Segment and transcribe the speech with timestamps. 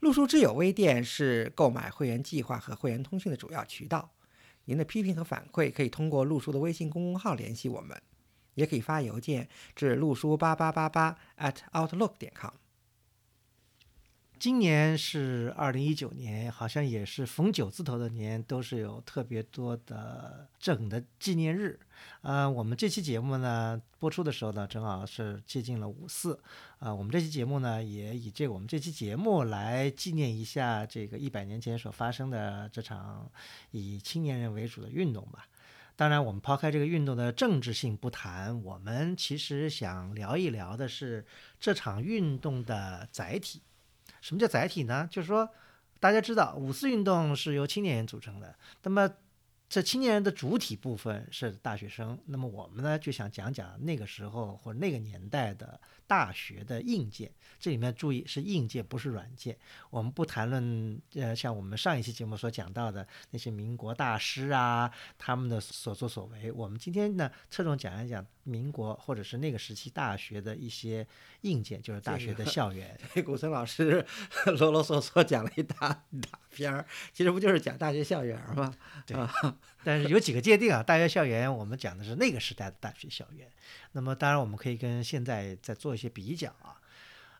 [0.00, 4.10] 陆书之友微店是购买会员计划和会员通讯的主要渠道。
[4.66, 8.00] 您的批评和反馈可以通过陆书的微信公众号联系我们，
[8.54, 12.52] 也可以发邮件至陆书八八八八 at outlook 点 com。
[14.38, 21.80] 今年是二零一九年，好像也是逢九字头的年，都是有特别多的整的纪念日。
[22.22, 26.38] 呃，我们这期节目呢播出的时候呢，正好是接近了五四。
[26.78, 33.30] 啊，我们这期节目呢也以这个我们这期节目来纪念一下这个一百年前所发生的这场
[33.70, 35.46] 以青年人为主的运动吧。
[35.96, 41.26] 当然，我们抛开这个运动的政治性不谈，我们其实想聊一聊的是
[41.58, 43.60] 这场运动的载体。
[44.20, 45.08] 什么叫载体呢？
[45.10, 45.48] 就是说，
[45.98, 49.10] 大家知道五四运动是由青年人组成的，那么
[49.68, 52.18] 这青年人的主体部分是大学生。
[52.26, 55.78] 那么我们呢就想讲讲那个时候或者那个年代的
[56.08, 57.30] 大学的硬件。
[57.60, 59.56] 这里面注意是硬件，不是软件。
[59.90, 66.50] 我们不谈论呃像我们上一期节目所讲到的那些民国大师啊他们的所作所为。
[66.50, 68.26] 我们今天呢侧重讲一讲。
[68.48, 71.06] 民国或者是那个时期大学的一些
[71.42, 72.98] 硬件，就是大学的校园。
[73.22, 74.02] 古森老师
[74.58, 78.74] 啰啰嗦嗦讲了一大大篇儿，其实不就是讲大学校园吗？
[79.04, 79.14] 对。
[79.88, 83.48] 但是有几个界定啊，大学校园我们讲的是那个时代的大学校园。
[83.92, 86.76] 那么当然我们可以跟现在再做一些比较啊。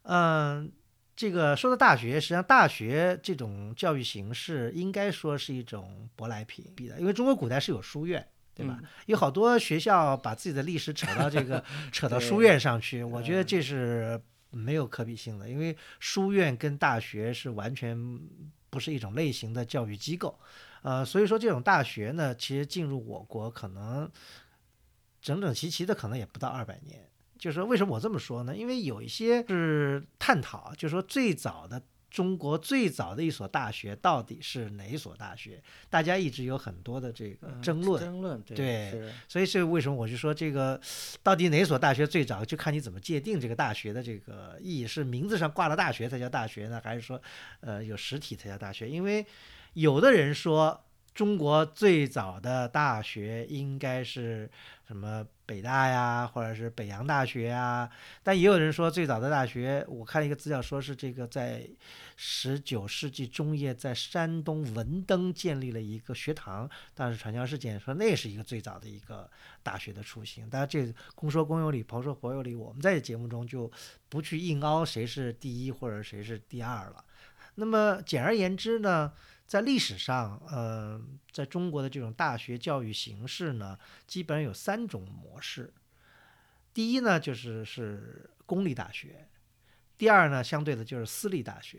[0.05, 0.73] 嗯，
[1.15, 8.27] 这个说到大学，实际上大学这种教育形式应该说是一种舶来品，比的因为中国古代是有书院。
[8.55, 8.77] 对吧？
[9.07, 11.63] 有好多学校把自己的历史扯到这个
[11.93, 17.97] 扯到书院上去，我觉得这是没有可比性的，因为书院跟大学是完全
[18.69, 20.37] 不是一种类型的教育机构，
[20.83, 24.11] 呃，所以说这种大学呢，其实进入我国可能
[25.21, 27.09] 整整齐齐的可能也不到二百年。
[27.39, 28.57] 就是说，为什么我这么说呢？
[28.57, 31.83] 因为有一些是探讨，就是说最早的。
[32.11, 35.63] 中国最早的一所大学到底是哪一所大学？
[35.91, 38.03] 大家一直有很多的这个争论。
[38.03, 40.81] 争论对，所以是为什么我就说这个
[41.23, 42.43] 到底哪所大学最早？
[42.43, 47.21] 就看你怎么界定这个大学的这个意义，是名字上挂了大学才叫大学呢，还是说
[47.61, 48.89] 呃有实体才叫大学？
[48.89, 49.25] 因为
[49.81, 50.85] 有的人说。
[51.15, 54.49] 中国最早的大学应该是
[54.87, 57.91] 什么北大呀，或者是北洋大学啊？
[58.23, 61.69] 但也有人说最早的大学，我看了一个资料说是这个在
[62.15, 69.29] 十九世纪中叶在山东文登建立了一个学堂，但是传教士建说那是一个最早的一个
[69.65, 70.49] 大学的雏形。
[70.49, 73.69] 当然这公说公有理，婆说婆有理，我们在节目中就
[74.09, 77.05] 不去硬凹谁是第一或者谁是第二了。
[77.57, 79.13] 那么简而言之呢？
[79.49, 85.73] 在历史上，呃，在中国的这种大学教育形式呢，基本上有三种模式。
[86.75, 89.09] 第一呢，就是是公立大学；
[89.97, 91.79] 第二呢，相对的就是私立大学；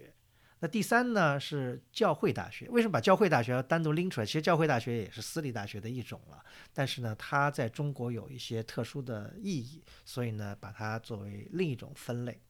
[0.61, 2.67] 那第三呢是教会大学。
[2.69, 4.25] 为什么把教会大学要单独拎出来？
[4.25, 6.43] 其实教会大学也是私立大学的一种了，
[6.73, 12.41] 但是呢，它在中国有一些特殊的意义，所以呢，把它作为另一种分类。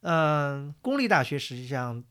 [0.00, 2.02] 嗯，公立大学实际上。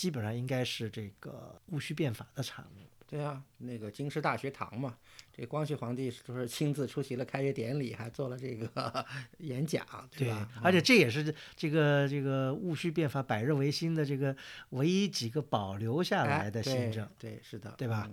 [0.00, 2.86] 基本上应该是这个戊戌变法的产物。
[3.06, 4.96] 对啊，那个京师大学堂嘛，
[5.30, 9.04] 这光绪皇帝就是亲自出席了开学典礼，还做了这个
[9.40, 9.84] 演讲，
[10.16, 10.48] 对吧？
[10.62, 14.34] 而且这也是这个这个戊戌变法百日维新的这个
[14.70, 17.06] 唯一几个保留下来的新政。
[17.18, 18.08] 对，是的，对吧？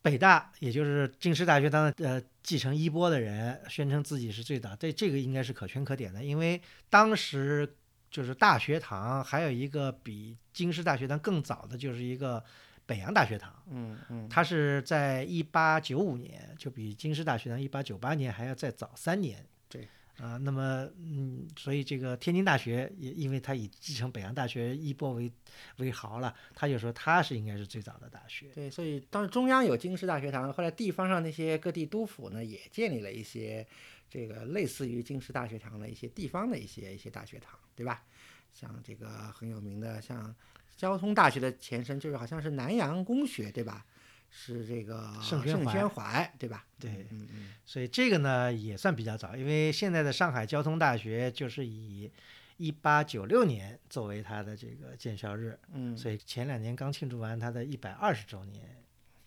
[0.00, 7.76] 北大也就是京师大学堂呃继承衣钵的人，宣称自己是最早，对这个应该是可圈可点的，因为当时。
[8.12, 12.44] 就是大学堂，还有一个比京师大学堂更早的，就是一个
[12.84, 13.50] 北洋大学堂。
[13.70, 19.42] 嗯嗯，它是在一八九五年，就比京师大学堂一八九八年还要再早三年。
[19.66, 19.88] 对，
[20.18, 25.32] 啊，那么嗯，所以这个天津大学也因为它以继承北洋大学衣钵为
[25.78, 28.48] 为豪了，他就说它是应该是最早的大学。
[28.54, 33.66] 对，所以当时中央有京师大学堂，后来地方上那些各地督府呢，也建立了一些。
[34.12, 38.04] 这个类似于京师大学堂的一些地方的一些一些大学堂，对吧？
[38.52, 40.34] 像这个很有名的，像
[40.76, 43.86] 交通大学的前身，就是好像是南洋公学，对吧？
[44.28, 46.66] 是这个盛宣怀，对吧？
[46.78, 47.54] 对，嗯嗯。
[47.64, 52.10] 所以这个呢也算比较早，因为现在的上海交通大学就是以
[52.58, 58.81] 一八九六年作为它的这个建校日，嗯，所以前两年刚庆祝完它的一百二十周年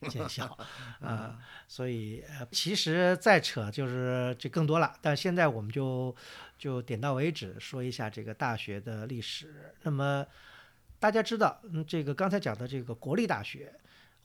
[0.08, 0.46] 建校
[1.02, 1.38] 啊，
[1.68, 6.16] 所以呃，其实再扯就是就更多了，但现在我们就
[6.58, 9.74] 就点到为止，说一下这个大学的历史。
[9.84, 10.26] 那么
[11.00, 13.74] 大家知道，嗯，这个刚才讲的这个国立大学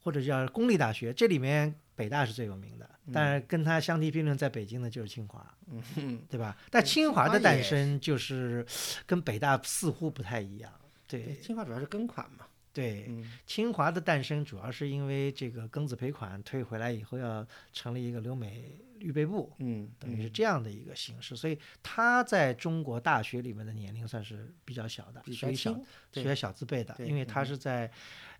[0.02, 5.54] 或者叫公立大学，这里面北大是最有名的，但是跟它相提并论，在北京的就是清华，
[5.96, 6.56] 嗯，对吧？
[6.70, 8.64] 但清华的诞生就是
[9.06, 10.72] 跟北大似乎不太一样，
[11.06, 13.06] 对，对清华主要是跟款嘛，对。
[13.08, 13.30] 嗯。
[13.46, 20.32] 清华的诞生主要是因为这个庚子赔款退回来以后要成立一个留美预备部，嗯，等于是嗯。
[20.32, 27.90] 这样的一个形式，所以他在中国大学里面的年龄算是比较小的，比较属于小轻，对属于小字辈的，因为它嗯是在，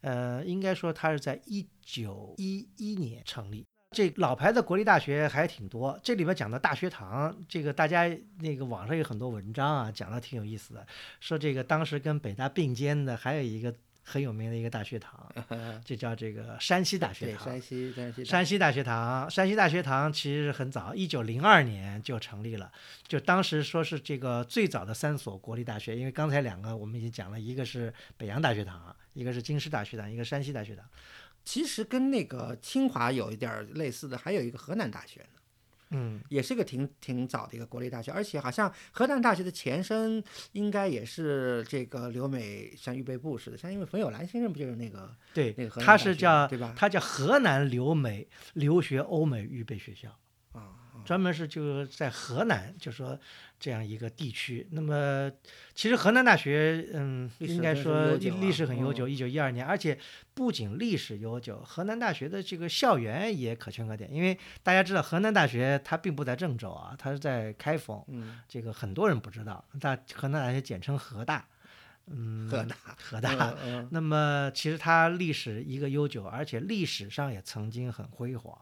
[0.02, 3.66] 呃，应该说他是在一九一一年成立。
[3.92, 10.86] 这老牌的国立大学还挺多，这里面讲的大学堂，这个大家那个网上有很多文章啊，讲的挺有意思的，
[11.18, 15.32] 说这个当时跟北大并肩的还有一个很有名的一个大学堂，
[15.84, 17.44] 就叫这个山西大学对，堂。
[17.44, 22.70] 山西山西山西大学堂，山西大学堂其实很早，一九零二年就成立了。
[23.06, 30.84] 就当时说是这个最早的三所国立大学，因为刚才两个我们已经讲了，一个是北洋大学堂，一个是京师大学堂，一个山西大学堂。
[31.42, 35.39] 其实跟那个清华有一点儿类似的，还有一个河南大学呢，
[35.90, 40.22] 嗯，也是个挺挺早的一个国立大学，而且好像河南大学的前身
[40.52, 46.72] 应该也是这个留美像预备部似的，像因为冯友兰先生不就是那个对那个，河南它大学是叫对吧？
[46.76, 50.16] 他叫河南留美留学欧美预备学校。
[50.52, 53.18] 啊，专门是就是在河南，就说
[53.58, 54.66] 这样一个地区。
[54.70, 55.30] 那么
[55.74, 59.98] 其实河南大学，嗯，应该说历啊史很悠久，嗯一九一二年，而且
[60.34, 64.12] 不仅历史悠久，河南大学的这个校园也可圈可点。
[64.12, 69.64] 因为大家知道，河南大学它并不在郑州啊，它是在开封，嗯，这个很多人不知道。
[69.80, 71.46] 大河南大学简称河大，
[72.06, 73.54] 嗯，河大，河大。
[73.90, 78.56] 那么其实它历史一个悠久，而且历史上也曾经很辉煌。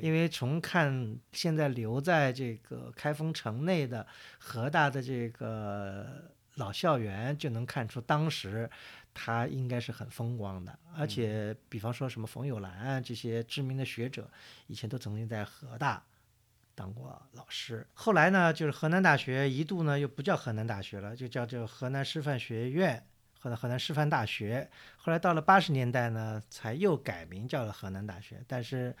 [0.02, 4.06] 因为从看现在留在这个开封城内的
[4.38, 8.68] 河大的这个老校园，就能看出当时
[9.12, 10.78] 它应该是很风光的。
[10.96, 14.30] 而且，比方说什么冯友兰啊这些知名的学者，
[14.66, 16.02] 以前都曾经在河大
[16.74, 17.86] 当过老师。
[17.94, 23.06] 后来呢，就是河南大学一度呢又不叫河南大学了，就叫这个河南师范学院。
[23.40, 28.42] 或者河南师范大学，后来到了八十年代呢，才又改名叫了河南大学。
[28.48, 28.96] 但是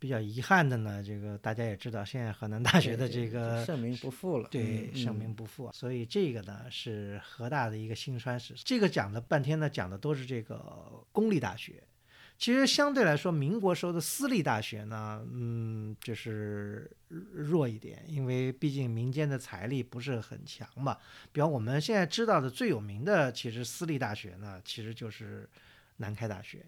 [0.00, 8.54] 比较遗憾的呢，这个大家也知道，现在河南大学的这个盛名不复了，对，嗯盛名不复，所以这个呢是河大的一个辛酸史。
[8.64, 10.58] 这个讲了半天呢，讲的都是这个
[11.12, 11.84] 公立大学。
[12.38, 16.90] 其实相对来说，民国时候的私立大学呢，嗯，就是
[17.34, 20.96] 弱一点，因为毕竟民间的财力不是很强嘛。
[21.30, 25.46] 比方我们现在知道的最有名的，其实私立大学呢，其实就是
[25.98, 26.64] 南开大学。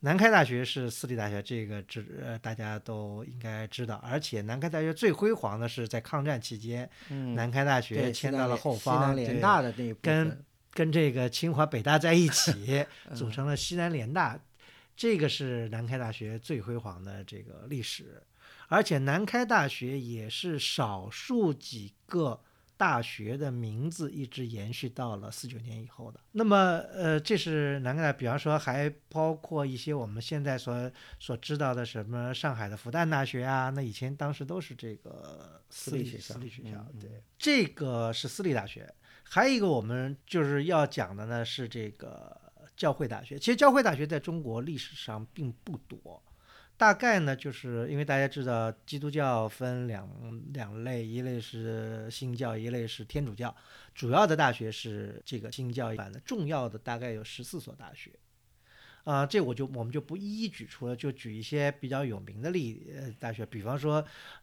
[0.00, 3.96] 南开大学是私立大学，这个知呃大家都应该知道。
[3.96, 14.38] 而且南开大学最辉煌的是在抗战期间，嗯，南开大学迁到了后方，联大的那跟跟这个清华、北大在一起， 嗯组成了西南联大。
[14.96, 18.22] 这个是南开大学最辉煌的这个历史，
[18.68, 22.38] 而且南开大学也是少数几个
[22.80, 26.18] 大学的名字一直延续到了四九年以后的。
[26.32, 26.56] 那么，
[26.94, 38.90] 呃，这是南开大，比方说还包括一些我们现在所所知道的什么上海的复旦大学啊，那以前当时都是这个私立学校私立学校对，这个是私立大学。
[39.22, 42.34] 还有一个我们就是要讲的呢是这个
[42.78, 43.38] 教会大学。
[43.38, 46.22] 其实教会大学在中国历史上并不多，
[46.80, 50.08] 大概呢就是因为大家知道基督教分两
[50.54, 53.54] 两类，一类是新教，一类是天主教。
[53.94, 58.10] 主要的大学是这个新教版的，重要的大概有十四所大学。
[59.04, 64.02] 啊、这我就我们就不一一举出了，就举一些比较有名的例呃大学，比方说，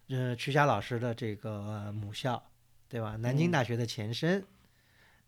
[0.10, 2.40] 呃，曲霞老师的这个母校，
[2.88, 3.16] 对吧？
[3.16, 4.46] 南京嗯大学的前身，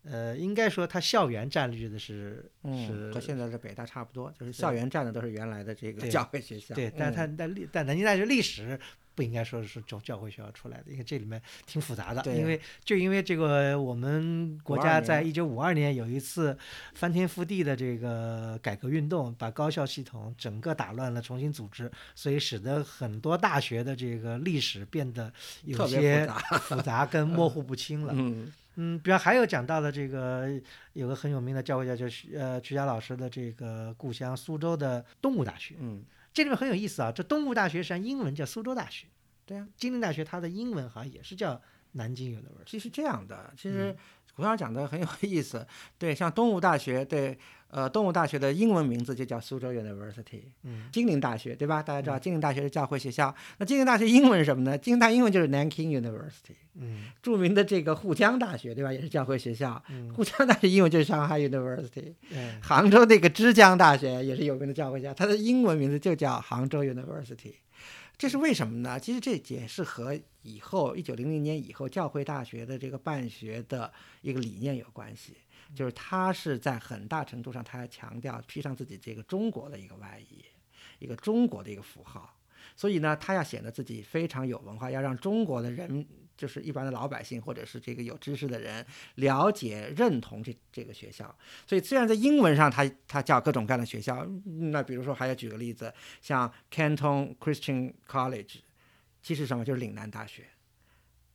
[0.04, 6.74] 呃，应该说它校园占据的是嗯，是和现在的北大差不多，就是校园占的都是原来的这个教会学校。
[6.74, 8.80] 对，但嗯它但历但南京大学历史
[9.14, 12.22] 不应该说是从教会学校出来的，因为这里面挺复杂的。
[12.22, 16.56] 对因为就因为这个，我们国家在一九五二年有一次
[16.94, 25.30] 翻天覆地的这个改革运动，把高校系统整个打乱了，重新组织，所以使得很多大学的这个历史变得
[25.64, 28.14] 有些杂复杂跟 模糊不清了。
[28.16, 28.52] 嗯嗯，
[29.02, 30.48] 比方还有讲到的这个
[30.92, 35.76] 有个很有名的教会家，就是呃瞿霞老师的这个故乡苏州的东吴大学。
[35.78, 39.06] 嗯，这里面很有意思啊，这东吴大学实际上英文叫苏州大学，
[39.46, 41.60] 对啊、金陵大学它的英文好像也是叫
[41.92, 42.64] 南京 University。
[42.66, 43.96] 其实这样的，其实
[44.34, 45.66] 胡校长讲的很有意思。
[45.98, 47.38] 对，像东吴大学，对，
[47.70, 50.42] 呃，动物大学的英文名字就叫苏州 University。
[50.64, 51.82] 嗯，金陵大学，对吧？
[51.82, 53.34] 大家知道金陵大学是教会学校。
[53.58, 54.76] 那金陵大学英文是什么呢？
[54.76, 56.56] 金陵大英文就是 Nanking University。
[56.74, 58.92] 嗯，著名的这个沪江大学，对吧？
[58.92, 59.82] 也是教会学校。
[59.88, 62.14] 嗯沪江大学英文就是 Shanghai University。
[62.32, 67.54] 哎杭州那个之江大学也是有名的教会学校，它的英文名字就叫杭州 University。
[68.18, 69.00] 这是为什么呢？
[69.00, 75.34] 其实这也是和以后一九零零年以后教会大学的这个办学的一个理念有关系，
[75.74, 80.44] 就是他是在很大程度上，他要强调披上自己这个中国的一个外衣，
[80.98, 82.36] 一个中国的一个符号。
[82.76, 88.84] 所以呢，他要显得自己非常有文化，要让中国的人，就是一般的老百姓或者是这个有知识的人
[89.16, 91.34] 了解、认同这这个学校。
[91.66, 94.26] 所以虽然在英文上他他叫各种各样的学校，
[94.70, 98.56] 那比如说还要举个例子，像 Canton Christian College，
[99.22, 100.46] 其实什么就是岭南大学。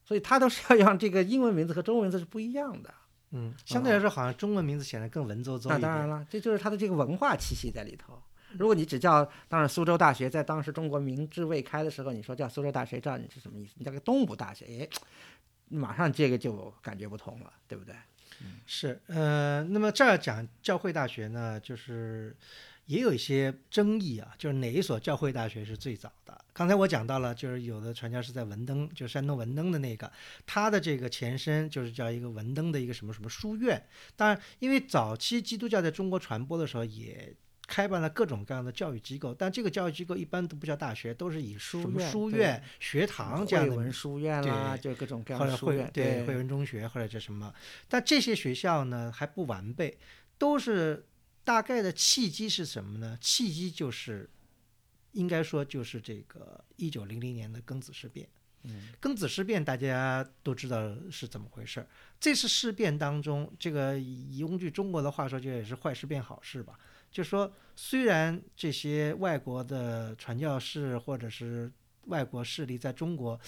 [0.03, 2.93] 所以他都是要让这个英文名字和中文名字是不一样的。
[3.37, 5.81] 嗯，相对来说，好像中文名字显得更文绉绉一点。
[5.81, 8.17] 那当然了，这就是它的这个文化气息在里头。
[8.57, 13.73] 如果你只叫，当然苏州大学在当时中国明治未开的时候，你说叫苏州大学，知道你是什么意思？
[13.77, 14.87] 你叫个东吴大学，哎，
[15.67, 17.93] 马上这个就感觉不同了，对不对？
[18.65, 22.35] 是，呃，那么这儿讲教会大学呢，就是
[22.85, 26.39] 也有一些争议啊，就是哪一所教会大学是最早的？
[26.53, 30.11] 刚才我讲到了，就是有的传教士在文登，就山东文登的那个，
[30.45, 33.85] 它的这个前身就是叫一个文登的一个什么什么书院。
[34.15, 37.35] 当然，因为早期基督教在中国传播的时候也。
[37.67, 47.51] 开办了各种各样的教育机构，但这个教育机构一般都不叫大学，都是以什么书院书院、学堂这样的汇文书院啦，就各种各样的书院，对汇文中学或者叫什么，
[47.89, 49.97] 但这些学校呢还不完备，
[50.37, 51.07] 都是
[51.45, 53.17] 大概的契机是什么呢？
[53.21, 54.29] 契机就是
[55.13, 58.27] 应该说就是这个一九零零年的庚子事变。
[58.63, 61.87] 嗯，庚子事变大家都知道是怎么回事儿。
[62.19, 66.77] 这次事变当中，这个用句中国的话说，就也是坏事变好事吧。
[67.11, 71.71] 就说虽然这些外国的传教士或者是
[72.07, 73.39] 外国势力在中国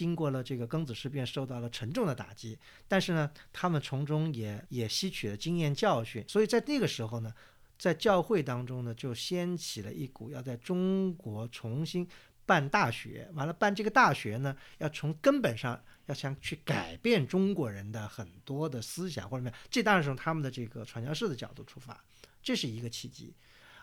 [0.00, 7.34] 经过了这个庚子事变，受到了沉重的打击，但是呢，他们从中也也吸取了经验教训，所以在那个时候呢，
[7.78, 12.08] 在教会当中呢，就掀起了一股要在中国重新
[12.46, 22.02] 办大学，完了办这个大学呢，要从根本上要想去改变中国人的很多的思想或者什么，这当然是从他们的这个传教士的角度出发，
[22.42, 23.34] 这是一个契机。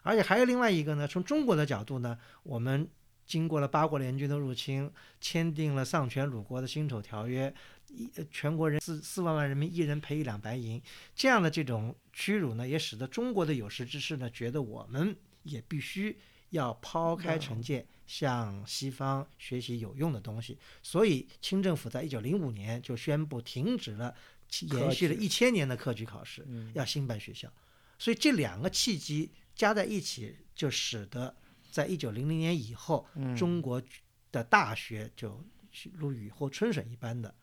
[0.02, 2.90] 而且还有另外一个呢，从中国的角度呢，我们
[3.28, 7.54] 经过了八国联军的入侵，签订了丧权辱国的辛丑条约，
[7.90, 10.82] 一呃全国人四四万万人民一人赔一两白银，
[11.14, 16.18] 这样的这种屈辱呢，也使得中国的有识之士呢，觉得我们也必须
[16.52, 20.58] 要抛开成见，向西方学习有用的东西。
[20.82, 24.16] 所以清政府在一九零五年就宣布停止了
[24.72, 27.52] 延续了一千年的科举考试，嗯要兴办学校。
[28.00, 31.36] 所以这两个契机加在一起，就使得
[31.72, 33.82] 在一九零零年以后，嗯中国
[34.32, 35.44] 的大学就
[35.94, 37.34] 如雨后春笋一般的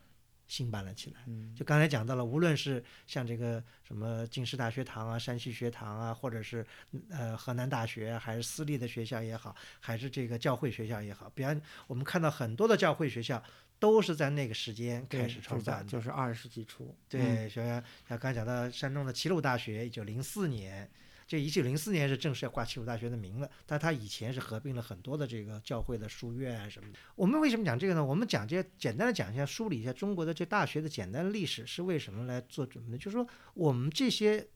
[0.47, 1.21] 兴办了起来。
[1.27, 6.67] 嗯就刚才讲到了，无论是像这个什么京师大学堂啊、山西学堂啊，或者是
[7.09, 13.43] 呃河南大学，还是私立的学校也好，还是这个教会学校也好，比方我们看到很多的教会学校
[13.79, 15.91] 都是在那个时间开始创办的。
[15.91, 17.65] 就是二十世纪初，嗯对，像
[18.09, 20.89] 像刚才讲到山东的齐鲁大学，一九零四年，
[21.27, 26.99] 这一九零四年是正式挂齐鲁大学的名了，但它以前是合并了很多的这个教会的书院啊什么的。
[27.15, 28.05] 我们为什么讲这个呢？
[28.05, 32.99] 我们讲这简单的讲一下，梳理一下中国的这大学的简单的历史是为什么来做准备呢？
[32.99, 34.49] 就是说我们这些。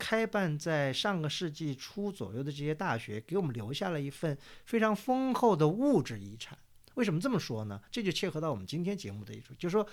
[0.00, 6.56] 开办在上个世纪初左右的这些大学，给我们留下了一份非常丰厚的物质遗产。
[6.94, 7.82] 为什么这么说呢？
[7.90, 9.84] 这就切合到我们今天节目的一种，就是说，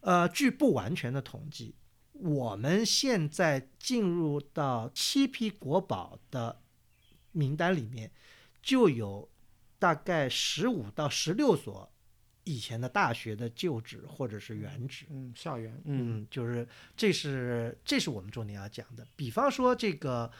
[0.00, 1.74] 呃，据不完全的统计，
[2.20, 6.62] 我们现在进入到七批国宝的
[7.32, 8.10] 名单里面，
[8.62, 9.28] 就有
[9.78, 11.92] 大概十五到十六所
[12.44, 15.04] 以前的大学的旧址或者是原址。
[15.10, 19.06] 嗯，校园，嗯嗯，就是这是这是我们重点要讲的。
[19.16, 20.30] 比方说这个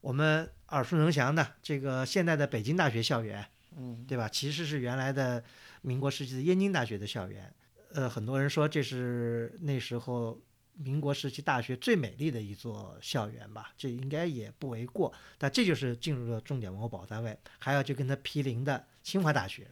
[0.00, 3.44] 我们耳熟能详的这个现在的北京大学校园，
[3.76, 4.28] 嗯对吧？
[4.28, 5.42] 其实是原来的
[5.82, 7.52] 民国时期的燕京大学的校园。
[7.92, 10.40] 呃，很多人说这是那时候
[10.76, 15.12] 民国时期大学最美丽的一座校园吧，这应该也不为过。
[15.38, 19.68] 但这就是进入了重点文物保护单位，还有就跟它毗邻的清华大学。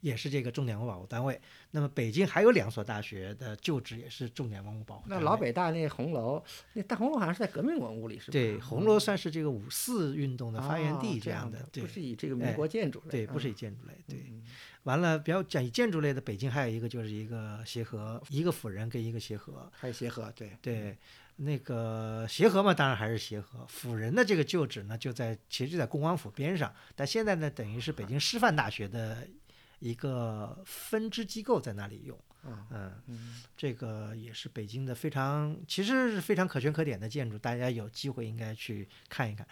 [0.00, 1.40] 也是这个重点文物保护单位。
[1.72, 5.24] 那么北京还有两所大学的旧址也是重点文物保护单位。
[5.24, 6.40] 那老北大那红楼，
[6.74, 8.32] 那大红楼好像是在革命文物里，是吧？
[8.32, 14.24] 对红楼算是这个五四运动的发源哦地这样的，对不是以这个民哎国建筑类，对，不是嗯以建筑类，对。
[14.30, 14.44] 嗯
[14.84, 19.70] 完了，比较讲以建筑类的，北京还有一个就是一个协和，一个辅仁跟一个协和。
[19.74, 20.96] 还有协和，对对，
[21.36, 23.66] 那个协和嘛，当然还是协和。
[23.66, 29.28] 辅仁的这个旧址呢，就在其实就在恭王府边上，但现在呢，等于是北京师范大学的
[29.80, 32.18] 一个分支机构在那里用。
[32.44, 39.46] 啊，嗯，嗯这个也是北京的非常，其实是非常可圈可点的建筑，大家有机会应该去看一看。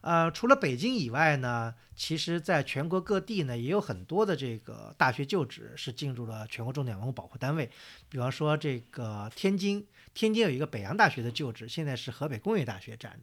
[0.00, 7.68] 呃，除了北京以外呢，其实在全国各地呢，也有很多的这个大学旧址是进入了全国重点文物保护单位。
[8.08, 13.18] 比方说这个天津，天津有一个北洋大学的旧址，现在是河北工业大学占着，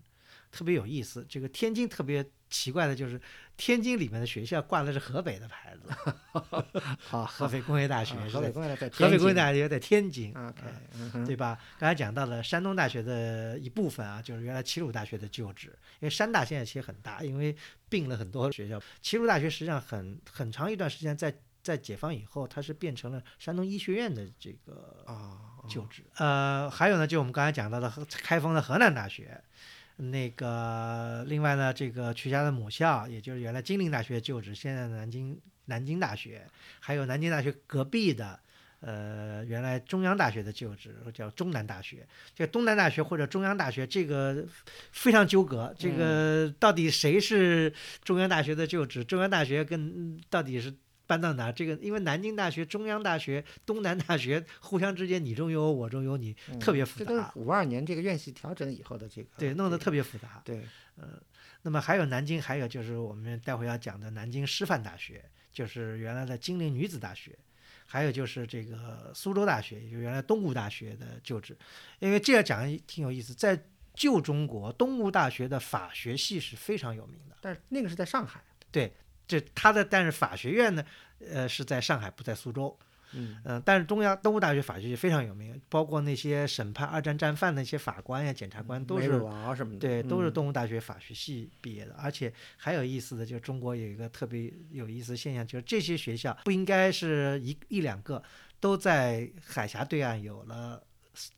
[0.55, 1.25] 特别有意思。
[1.27, 3.19] 这个天津特别奇怪的就是，
[3.57, 5.89] 天津里面的学校挂的是河北的牌子，
[6.97, 10.33] 好，河北工业大学河北工业在河北工业大大学在天津。
[10.33, 11.59] ，OK，对吧？
[11.77, 15.67] 刚才讲到了山东大学的一部分啊，就是原来齐鲁大学的旧址，
[15.99, 17.53] 因为山大现在其实很大，因为
[17.89, 18.81] 并了很多学校。
[19.01, 26.05] 齐鲁大学实际上很很长一段时间在在解放以后，它是变成了山东医学院的这个啊，旧址。
[26.15, 29.43] 呃，还有呢，就我们刚才讲到的河开封的河南大学。
[29.97, 36.45] 那个，另外呢，这个曲家的母校，也就是原来金陵大学旧址，现在的南京南京大学，
[36.79, 38.39] 还有南京大学隔壁的，
[38.81, 42.05] 呃，原来中央大学的旧址叫中南大学。
[42.35, 44.45] 这个东南大学或者中央大学，这个
[44.91, 45.73] 非常纠葛。
[45.79, 47.73] 这个到底谁是
[48.03, 49.03] 中央大学的旧址？
[49.03, 50.73] 中央大学跟到底是
[51.07, 51.51] 搬到哪？
[51.51, 57.31] 这个因为南京大学、中央大学、东南大学互相之间你中有我，我中有你，嗯特别复这都是杂。
[57.35, 60.41] 五二年这个院系调整以后的这个，对，弄得特别复杂。
[60.43, 60.63] 对，
[60.97, 61.21] 嗯
[61.61, 67.35] 那么还有南京，还有就是我们待会要讲的南京师范大学，就是原来的金陵女子大学，
[67.87, 71.57] 还有就是这个苏州大学，也就是原来东吴大学的旧址。
[71.99, 73.59] 因为这样讲挺有意思，在
[73.95, 77.35] 旧中国，东吴大学的法学系是非常有名的。
[77.41, 78.43] 但是那个是在上海，
[79.27, 80.83] 这他的，但是法学院呢，
[81.19, 82.77] 呃，是在上海，不在苏州。
[83.13, 83.37] 嗯。
[83.45, 89.07] 嗯、但是中央东吴大学法学系非常有名，包括那些审判二战战犯的一些法官呀、检察官都是
[89.79, 90.33] 对，都是嗯。
[90.33, 98.21] 东吴大学法学系毕业的，而且还有意思的，就是中国有一个特别有意思的现象，就是这些学校不应该是一一两个，
[98.59, 100.83] 都在海峡对岸有了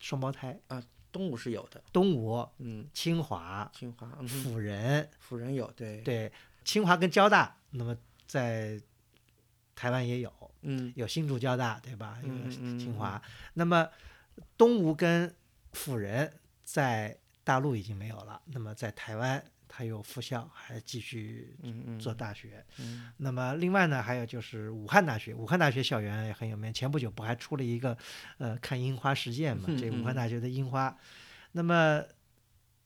[0.00, 6.32] 双胞胎啊，东吴是有的，东吴、嗯，清华、清华、辅仁，辅仁有，对，对，
[6.64, 8.80] 清华跟交大，那么在
[9.74, 12.18] 台湾也有，嗯有新竹交大，对吧？
[12.22, 13.20] 有清华，
[13.54, 13.88] 那么
[14.56, 15.34] 东吴跟
[15.72, 16.32] 辅仁
[16.64, 21.56] 在大陆已经没有了，那么在台湾他有附校，还继续
[22.00, 22.64] 做大学。
[22.78, 26.72] 嗯那么另外呢，还有就是武汉大学，武汉大学校园也很有名。
[26.72, 27.96] 前不久不还出了一个
[28.38, 29.68] 呃看樱花事件嘛？
[29.78, 30.96] 这武汉大学的樱花。
[31.52, 32.02] 那么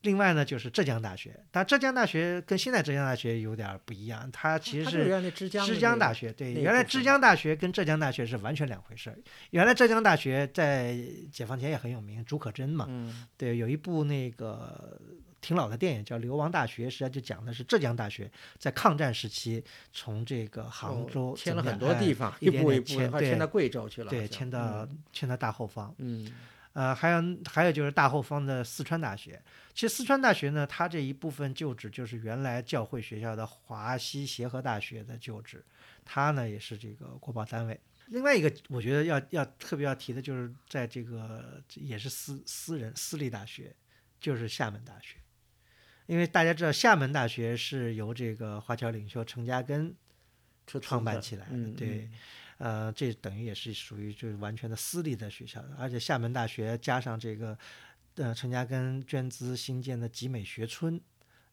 [0.03, 5.31] 另外呢，就是浙江大学，但浙江大学跟现在浙江大学有点不一样，它其实是浙江的
[5.75, 9.17] 浙江大学，对，原来浙江大学跟浙江大学是完全两回事儿。
[9.51, 10.97] 原来浙江大学在
[11.31, 15.01] 解放前也很有名，竺可桢嘛，嗯对，有一部那个
[15.41, 19.63] 挺老的电影叫《流亡大学》，实际上就讲的是浙江大学在抗战时期
[19.93, 25.95] 从这个杭哦州迁了很多地方，一步一步迁到对贵州去了，对，迁到迁到大后方。
[25.99, 26.33] 嗯
[26.73, 29.41] 呃，还有还有就是大后方的四川大学。
[29.75, 35.65] 其实四川大学呢，它这一部分旧址就是原来教会学校的华西协和大学的旧址，
[36.05, 37.79] 它呢也是这个国保单位。
[38.07, 43.75] 另外一个，我觉得要要特别要提的就是在这个也是私私人私立大学，
[44.21, 45.17] 就是厦门大学。
[46.07, 49.95] 因为大家知道，厦门大学是由这个华侨领袖陈嘉庚
[50.67, 52.11] 创办起来的，嗯对，
[52.63, 57.59] 呃，这等于也是属于就是完全的私立的学校，而且厦门大学加上这个，
[58.15, 61.01] 呃，陈嘉庚捐资新建的集美学村，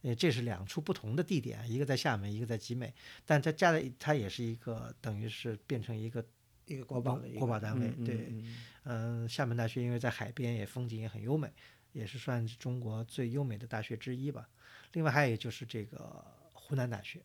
[0.03, 2.93] 呃，这是两处不同的地点，一个在厦门，一个在集美，
[3.25, 6.23] 但它加在它也是一个等于是变成一个，
[6.67, 8.43] 一个国保的一个国保单位嗯对
[8.83, 11.51] 嗯厦门大学因为在海边，也风景也很优美，
[11.91, 14.47] 也是算是中国最优美的大学之一吧。
[14.93, 17.19] 另外还有就是这个湖南大学。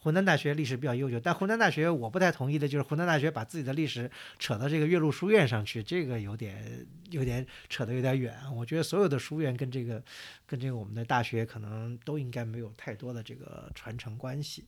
[0.00, 8.36] 湖南大学历史比较悠久，但湖南大学我不太同意的就是湖南大学把自己的历史扯到这个岳麓书院上去，这个有点有点扯得有点远。
[8.54, 10.02] 我觉得所有的书院跟这个
[10.46, 14.66] 跟这个我们的大学可能都应该没有太多的这个传承关系。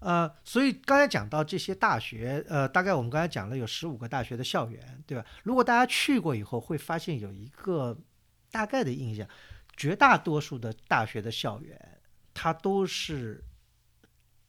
[0.00, 5.24] 呃，所以刚才讲到这些大学，呃，大概我们刚才讲了有十五个大学的校园，对吧？
[5.44, 7.98] 如果大家去过以后，会发现有一个
[8.50, 9.26] 大概的印象，
[9.76, 11.98] 绝大多数的大学的校园，
[12.34, 13.42] 它都是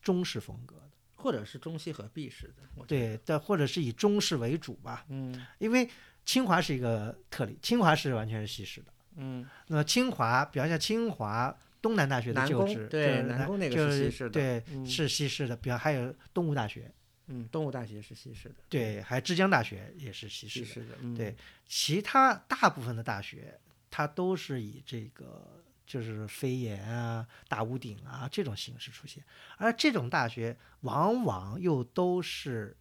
[0.05, 5.03] 中式风格的，或者是中西合璧式的，对但或者是以中式为主吧。
[5.09, 5.89] 嗯因为
[6.23, 8.93] 清华是一个特例，清华是完全是西式的。
[9.17, 15.55] 嗯那么清华，比方像清华东南大学的旧址，对就是南工那个就是西式的对，嗯是西式的。
[15.57, 16.91] 比方还有东吴大学，
[17.27, 20.95] 嗯，东吴大学是西式的，对，还有浙江大学也是西式的。
[21.15, 29.23] 对其他大部分的大学，它都是以这个就是飞檐啊、大屋顶啊这种形式出现，
[29.57, 32.75] 而这种大学往往又都是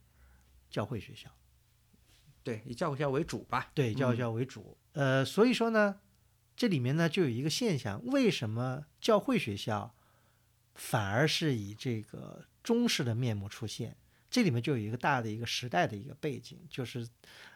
[0.71, 1.31] 教会学校，
[2.43, 3.71] 对，以教会学校为主吧。
[3.75, 4.77] 对教会学校为主。
[4.93, 6.01] 呃，所以说呢，
[6.57, 9.95] 这里面呢就有一个现象，为什么教会学校
[10.75, 13.97] 反而是以这个中式的面目出现？
[14.31, 17.07] 这里面就有一个大的一个时代的一个背景，就是，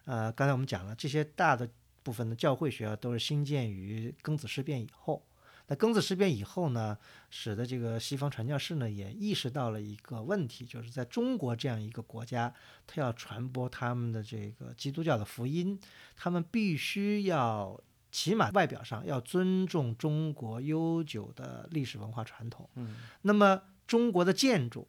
[0.04, 1.68] 呃，刚才我们讲了，这些大的
[2.02, 5.26] 部分的教会学校都是兴建于庚子事变以后。
[5.68, 6.98] 那庚子事变以后呢，
[7.30, 12.52] 使得这个西方传教士呢也意识到了一个问题，就是在中国这样一个国家，
[12.86, 15.78] 他要传播他们的这个基督教的福音，
[16.16, 17.78] 他们必须要
[18.10, 22.68] 起码外表上要尊重中国悠久的历史文化传统。
[22.74, 24.88] 嗯，那么中国的建筑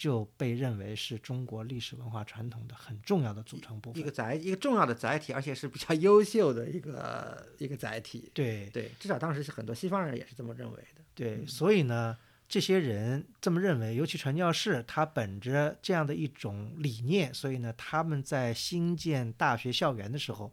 [0.00, 4.00] 就被认为是中国历史文化传统的很重要的组成部分。
[4.00, 8.30] 一个载一个重要的载体，而且是比较优秀的一个一个载体。
[8.32, 11.02] 对对，至少当时是很多西方人也是这么认为的。
[11.14, 12.16] 对，所以呢，
[12.48, 20.50] 这些人这么认为，尤其传教士，他本着这样的一种理念，所以呢，他们在新建大学校园的时候，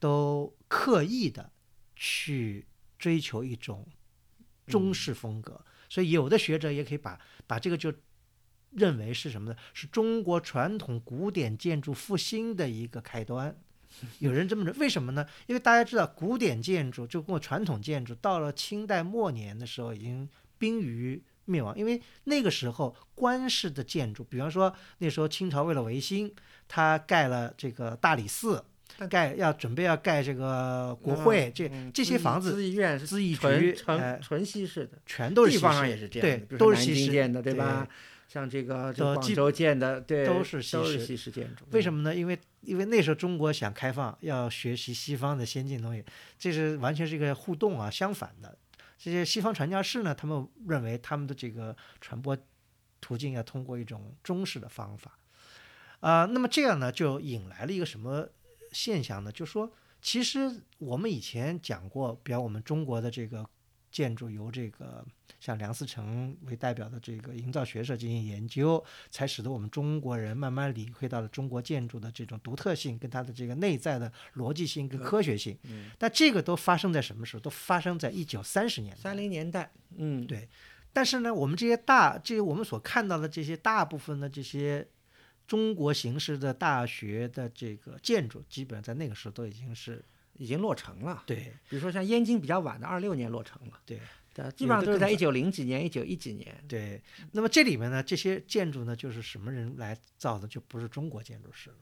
[0.00, 1.52] 都刻意的
[1.94, 2.66] 去
[2.98, 3.86] 追求一种
[4.66, 5.64] 中式风格。
[5.88, 7.92] 所以有的学者也可以把把这个就
[8.78, 9.56] 认为是什么呢？
[9.74, 13.54] 是中国传统古典建筑复兴的一个开端。
[14.20, 15.26] 有人这么认，为什么呢？
[15.46, 26.32] 因为大家知道，古典建筑就跟传统建筑到了清代末年的时候已经濒于灭亡，因为那个时候官式的建筑，比方说那时候清朝为了维新，
[26.68, 28.62] 他盖了这个大理寺，
[29.08, 37.88] 盖要准备要盖这个国会，这嗯这些房子资议院是资议纯局纯哎纯西式的，全都是西地方也是这样都是西式建的，对对吧？
[38.28, 41.64] 像这个这广州建的，对，都是是式西式建筑。
[41.72, 42.14] 为什么呢？
[42.14, 46.04] 因为因为那时候中国想开放，要学习西方的先进东西，
[46.38, 48.56] 这是完全是一个互动啊，相反的。
[48.98, 52.36] 这些西方传教士呢，他们认为他们的这个传播
[53.00, 55.18] 途径要通过一种中式的方法，
[56.00, 58.28] 啊、那么这样呢，就引来了一个什么
[58.72, 59.32] 现象呢？
[59.32, 63.48] 就说其实我们以前讲过，比方我们中国的这个
[63.90, 65.04] 建筑由这个
[65.40, 75.56] 像梁思成为代表的这个营造学社进行研究，才使得我们中国人慢慢领会到了中国建筑的这种独特性，跟它的这个内在的逻辑性跟科学性。
[75.64, 77.40] 嗯，但这个都发生在什么时候？
[77.40, 79.00] 都发生在一九三十年代。
[79.00, 80.48] 三零年代，嗯，对
[80.92, 84.86] 但是呢，我们这些大，这些我们所看到的这些大部分的这些
[85.46, 90.04] 中国形式的大学的这个建筑，基本上在那个时候都已经是
[90.38, 91.22] 已经落成了。
[91.26, 94.00] 对比如说像燕京比较晚的，二六年落成了，对
[94.32, 96.56] 对，基本上都是在一九零几年、一九一几年。
[96.66, 97.02] 对。
[97.32, 100.48] 那么这里面呢，这些建筑呢，就是什么人来造的？
[100.48, 101.76] 就不是中国建筑师了，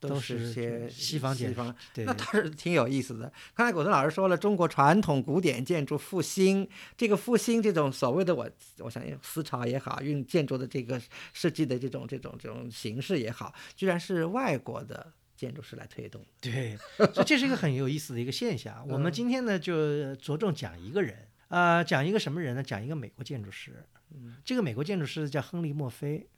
[0.00, 1.62] 都是些西方建筑
[1.94, 3.32] 那倒是挺有意思的。
[3.54, 11.00] 刚才果子老师说了，中国传统古典建筑复兴，这个复兴这种所谓的我，我想思潮也好，用建筑的这个
[11.32, 16.24] 设计的这种这种这种形式也好，居然是外国的建筑师来推动。
[16.40, 18.86] 对，所以这是一个很有意思的一个现象。
[18.88, 22.62] 我们嗯今天呢，就着重讲一个人，呃，讲一个什么人呢？
[22.62, 23.84] 讲一个美国建筑师。
[24.10, 26.28] 嗯这个美国建筑师叫亨利·墨菲，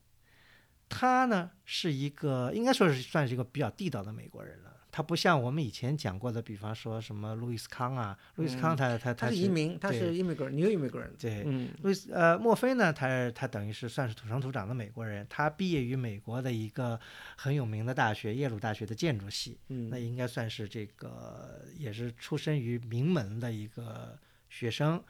[0.88, 4.76] 他呢是一个应该说是算是一个比较地道的美国人了。
[4.96, 11.11] 他不像我们以前讲过的，比方说什么路易斯康啊，路易斯康他他他是是移民，他是 immigrant，new immigrant。
[11.20, 16.98] 对嗯路易斯呃，墨菲呢，他他等于是算是土生土长的美国人，他毕业于美国的一个
[17.37, 25.04] 很有名的大学耶鲁大学的建筑系，嗯那应该算是这个也是出身于名门的一个学生。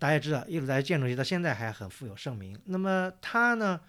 [0.00, 2.58] 大家也知道，耶鲁大学建筑系到现在还很富有盛名。
[2.64, 3.80] 那么他呢，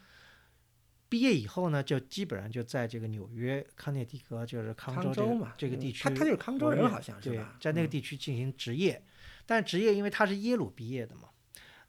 [1.10, 9.02] 毕业以后呢，就基本上就在这个纽约康涅狄格，就是康州这个州嘛，嗯这个地区他他就是康州人，好像是吧？，在那个嗯地区进行职业，
[9.46, 11.30] 但职业因为他是耶鲁毕业的嘛，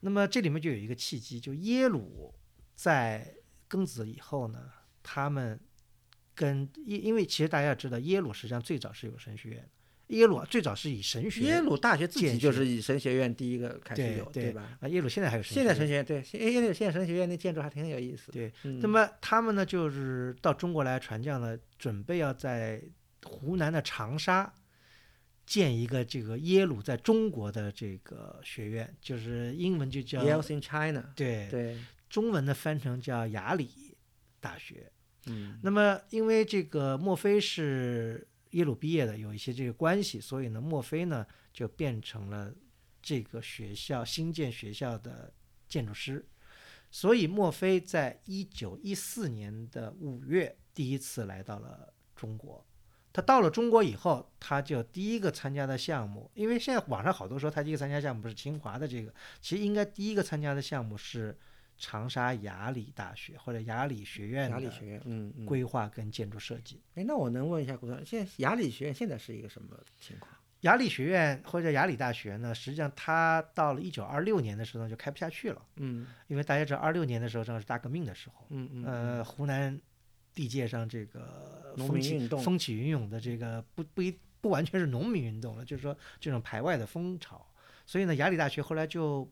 [0.01, 2.35] 那么这里面就有一个契机，就耶鲁
[2.75, 3.35] 在
[3.69, 4.71] 庚子以后呢，
[5.03, 5.59] 他们
[6.35, 9.69] 跟因因为其实大家要知道，耶鲁实际上最早是有神学院的，
[10.09, 14.79] 耶鲁啊最早是以神学耶鲁大学自己就是以神学院第一个开始有，对对吧？
[14.81, 18.33] 啊，耶鲁现在还有神学院现在神学院对，现耶鲁现在神学院那建筑还挺有意思的。
[18.33, 22.83] 对，嗯，那么他们呢就是到中国来传教呢，准备要在
[23.25, 24.53] 湖南的长沙。
[25.47, 31.79] 建一个这个耶鲁在中国的这个学院，就是英文就叫 Yale in China，对，对，
[32.11, 33.97] 中文的翻成叫雅礼
[34.41, 34.93] 大学。
[35.25, 42.55] 嗯，那么因为这个墨菲是耶鲁毕业的，有一些这个关系，所以呢，墨菲呢就变成了
[43.03, 45.33] 这个学校新建学校的
[45.69, 46.27] 建筑师。
[46.91, 52.65] 所以墨菲在一九一四年的五月第一次来到了中国。
[53.13, 61.37] 他到了中国以后，他就第一个参加的项目，因为现在网上好多说他第一个参加项目不是清华的这个，其实应该第一个参加的项目是
[61.79, 65.47] 长沙雅礼大学或者雅礼学院的雅礼学院，嗯嗯。
[65.47, 66.83] 规划跟建筑设计。
[66.95, 70.33] 哎，那我能问一下顾总，现在雅礼学院现在是一个什么情况？
[70.63, 79.81] 雅礼学院或者雅礼大学呢，实际上它到了一九二六年的时候就开不下去了，嗯因为大家知道二六年的时候正好是大革命的时候，嗯嗯，呃，湖南
[80.35, 87.47] 地界上这个农风起民运动风起云涌的这个不不一不完全是农民运动了，就是说这种排外的风潮，
[87.87, 89.31] 所以呢，雅礼大学后来就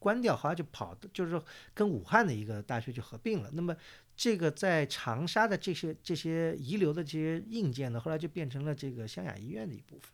[0.00, 3.50] 关掉，后来就跑的，就是说跟武汉的一个大学就合并了。
[3.52, 3.76] 那么
[4.16, 10.10] 这个在长沙的这些这些遗留的这些硬件呢，后来就变成了这个湘雅医院的一部分。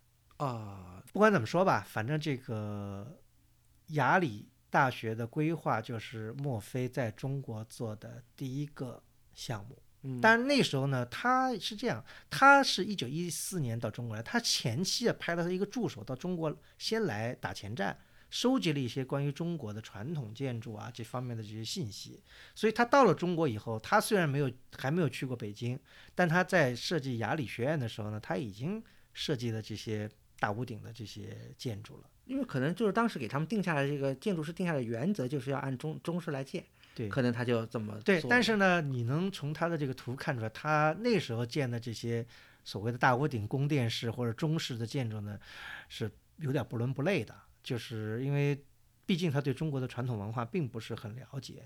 [0.47, 3.19] 啊，不管怎么说吧，反正这个
[3.89, 9.79] 雅礼大学的规划就是墨菲在中国做的第一个项目。
[10.03, 22.23] 嗯，但是那时候呢，他是这样，他是一九一四年到中国来，他前期啊派了他一个助手到中国先来打前站，收集了一些关于中国的传统建筑啊这方面的这些信息。
[22.55, 25.79] 所以他到了中国以后，他虽然没有还没有去过北京，
[26.15, 32.11] 但他在设计雅礼学院的时候呢，他已经设计了这些大屋顶的这些建筑了。
[32.27, 42.27] 因为可能就是当时给他们定下来这个建筑师定下的原则，就是要按中中式来建，对可能他就这么对，但是呢，你能从他的这个图看出来，他那时候建的这些
[42.65, 45.39] 所谓的大屋顶宫殿式或者中式的建筑呢，
[45.89, 47.33] 是有点不伦不类的，
[47.67, 48.65] 就是因为
[49.05, 51.65] 毕竟他对中国的传统文化并不是很了解。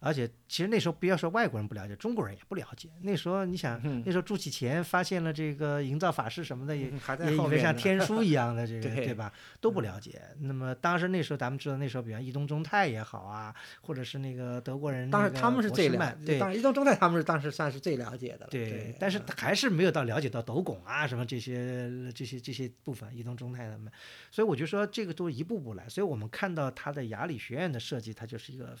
[0.00, 2.88] 而且，其实那时候不要说外国人不了解，中国人也不了解。
[3.02, 9.32] 那时候，你想，嗯那时候朱启贤发现了这个营造法式什么的，也嗯还在也像天书一样的 这个，对对吧？
[9.60, 10.20] 都不了解。
[10.40, 23.92] 那么当时那时候咱们知道，那时候比方伊东忠太也好啊，或者是那个德国人，当时他们是最了了，，对当然移动中泰他们是当时算是最了解的了，对对，但是还是没有到了解到斗拱啊什么这些这些这些部分，伊东忠太他们，
[24.30, 25.86] 所以我就说这个都一步步来。
[25.88, 28.76] 所以我们看到他的雅礼学院的设计，它就是一个，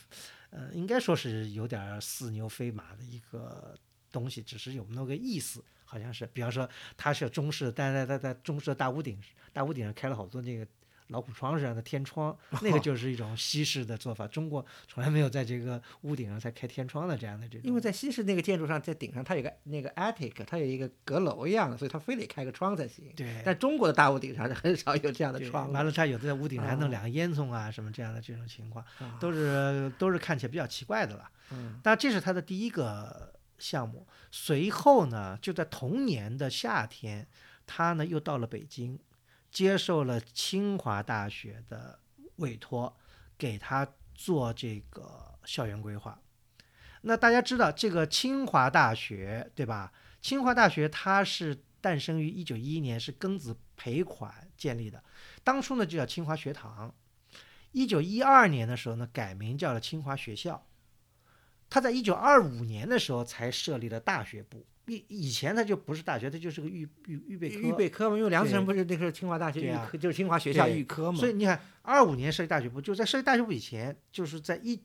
[0.50, 3.74] 呃，应该说是有点似牛非马的一个
[4.12, 9.18] 东西，只是有那个意思，好像是，比方说它是中式，但是在在中式的大屋顶
[9.52, 10.66] 大屋顶上开了好多那个。
[11.10, 14.26] 老虎窗这样的天窗， 那个就是一种西式的做法。
[14.26, 17.62] 中国从来没有在这个屋顶上才开天窗的这样的这种。
[17.64, 23.12] 因为在西式那个建筑上，在顶上它有个那个 attic，它有一个阁楼一样的，所以它非得开个窗才行。
[23.16, 31.28] 对，但中国的大屋顶上是很少有这样的窗的，完了，他有的在屋顶上还弄啊两个烟囱啊，什么这样的这种情况，啊都是都是看起来比较奇怪的了。
[31.52, 34.06] 嗯但这是它的第一个项目。
[34.30, 37.26] 随后呢，就在同年的夏天，
[37.66, 38.96] 他呢又到了北京，
[39.50, 41.98] 接受了清华大学的
[42.36, 42.96] 委托，
[43.36, 46.20] 给他做这个校园规划。
[47.02, 49.92] 那大家知道，这个清华大学对吧？
[50.20, 55.02] 清华大学它是诞生于一九一一年，是庚子赔款建立的，
[55.42, 56.94] 当初呢就叫清华学堂。
[57.72, 60.66] 一九一二年的时候呢，改名叫了清华学校。
[61.70, 67.58] 他在一九二五年的时候才设立了大学部，以以前他就不是大学，他就是个预预预备科。
[67.58, 74.80] 预备科嘛，因为梁思成不是那时候清华大学预科，就是清华学校预科嘛，所以你看，二五年设立大学部，就在设立大学部以前，就是在一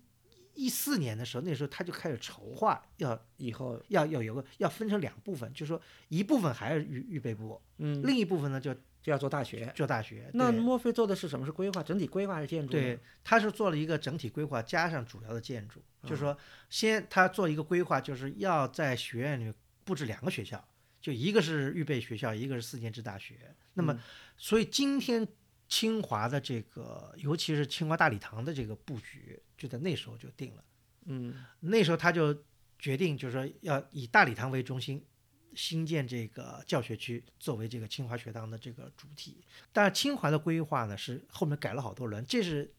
[0.53, 9.71] 一四年的时候，那时候他就开始筹划要以后要要有个要分成两部分，就是说一部分还是预预备部，嗯另一部分呢就就要做大学。
[9.75, 10.29] 做大学。
[10.33, 11.45] 那对墨菲做的是什么？
[11.45, 12.81] 是规划，整体规划还是建筑呢？
[12.81, 16.37] 对，他是做了一个整体规划，加上主要的建筑，就是嗯说，
[16.69, 19.53] 先他做一个规划，就是要在学院里
[19.85, 20.67] 布置两个学校，
[20.99, 23.55] 就一个是预备学校，一个是四年制大学。
[23.75, 23.99] 那么嗯，
[24.35, 25.25] 所以今天
[25.69, 30.63] 清华的这个，尤其是清华大礼堂的这个布局，就在那时候就定了。
[31.05, 32.35] 嗯那时候他就
[32.79, 35.05] 决定，就是说要以大礼堂为中心，
[35.53, 39.43] 新建这个教学区作为这个清华学堂的这个主体。
[39.71, 42.73] 但是清华的规划呢，是后面改了好多轮，这是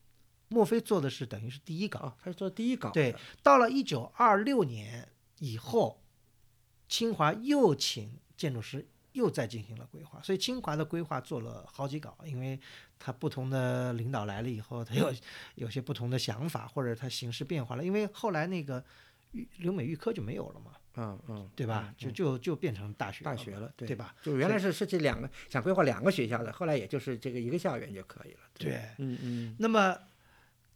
[0.49, 2.01] 墨菲做的是等于是第一稿。
[2.01, 2.91] 哦，他是做第一稿。
[2.91, 6.03] 对，到了一九二六年以后，
[6.89, 12.59] 清华又请建筑师又再进行了规划，所以清华的规划做了好几稿，因为
[12.99, 15.13] 他不同的领导来了以后，他有
[15.57, 18.85] 有些不同的想法，或者他形势变化了，因为后来那个
[19.33, 21.95] 预留美预科就没有了嘛，嗯嗯，对吧？
[21.97, 23.95] 就就就变成大学大学了，对。
[23.95, 24.15] 吧？
[24.23, 28.41] 就原来是是这两个想规划两个学校的，后来也就是这个一个校园就可以了。
[28.55, 28.83] 对。
[28.99, 29.57] 嗯嗯。
[29.59, 29.97] 那么，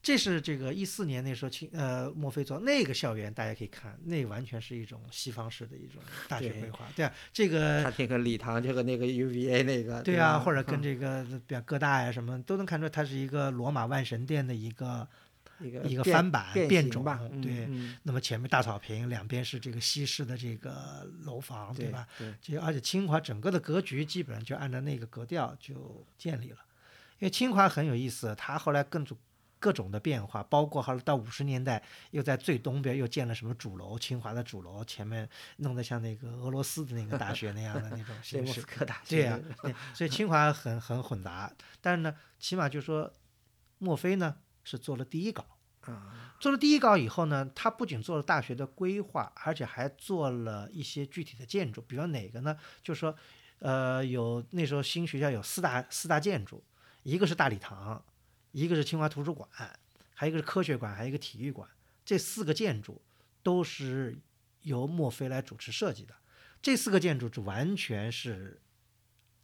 [0.03, 15.07] 这是这个一四年那时候清呃墨菲做那个校园，大家可以看，那完全是一种西方式的一种大学规划，对啊，这个他这个礼堂，这个那个 UVA 那个，对啊，或者跟嗯这个比方哥大呀什么都能看出，它是一个罗马万神殿的一个
[15.61, 22.09] 一个一个翻版变变种吧，嗯对嗯那么前面大草坪，两边是这个西式的这个楼房，对对吧？？
[22.17, 26.59] 对，就而且清华整个的格局基本上就按照那个格调就建立了。
[27.19, 29.15] 因为清华很有意思，它后来各种
[29.61, 38.67] 各种的变化，包括后来到五十年代又在最东边又建了什么主楼，清华的主楼前面弄得像那个俄罗斯的那个大学那样的那种 形式斯。
[38.67, 43.13] 科大学，对呀、对，所以清华很很混杂，但是呢，起码就说
[43.79, 45.47] 墨菲呢是做了第一稿。
[45.83, 52.55] 啊，做了第一稿以后呢，他不仅做了大学的规划，而且还做了一些具体的建筑，比方哪个呢？
[52.83, 53.17] 就说，
[53.61, 56.63] 呃，有那时候新学校有四大四大建筑，
[57.03, 58.05] 一个是大礼堂，
[58.53, 59.49] 一个是清华图书馆，
[60.15, 61.69] 还有一个是科学馆，还有一个体育馆。
[62.05, 63.01] 这四个建筑
[63.43, 64.19] 都是
[64.63, 66.15] 由墨菲来主持设计的。
[66.61, 68.61] 这四个建筑是完全是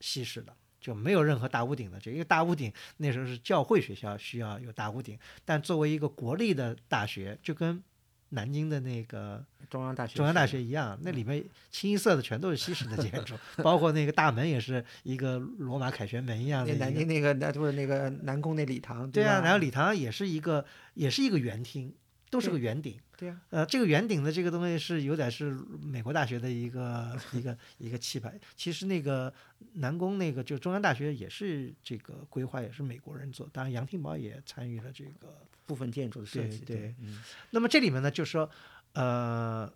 [0.01, 1.99] 西式的，就没有任何大屋顶的。
[1.99, 7.83] 这因为大屋顶那时候是教会学校需要有大屋顶，但作为一个国立的大学，就跟
[8.31, 16.87] 南京的那个中央大学，中央大学一样，那里面清一色的全都是西式的建筑， 包括那个大门也是一个罗马凯旋门一样的那。
[16.87, 21.93] 南京那个那不是那个南宫那礼堂，对啊，然后礼堂也是一个也是一个圆厅，
[22.37, 22.99] 都是个圆顶。
[23.17, 25.51] 对啊，呃，这个圆顶的这个东西是有点是
[25.83, 28.39] 美国大学的一个一个一个气派。
[28.55, 29.33] 其实那个
[29.75, 35.47] 南宫那个就中央大学也是这个规划也是美国人做，当然杨廷宝也参与了这个。
[35.67, 37.21] 部分建筑的设计，对对嗯
[37.51, 38.49] 那么这里面呢，就是说，
[38.93, 39.69] 呃，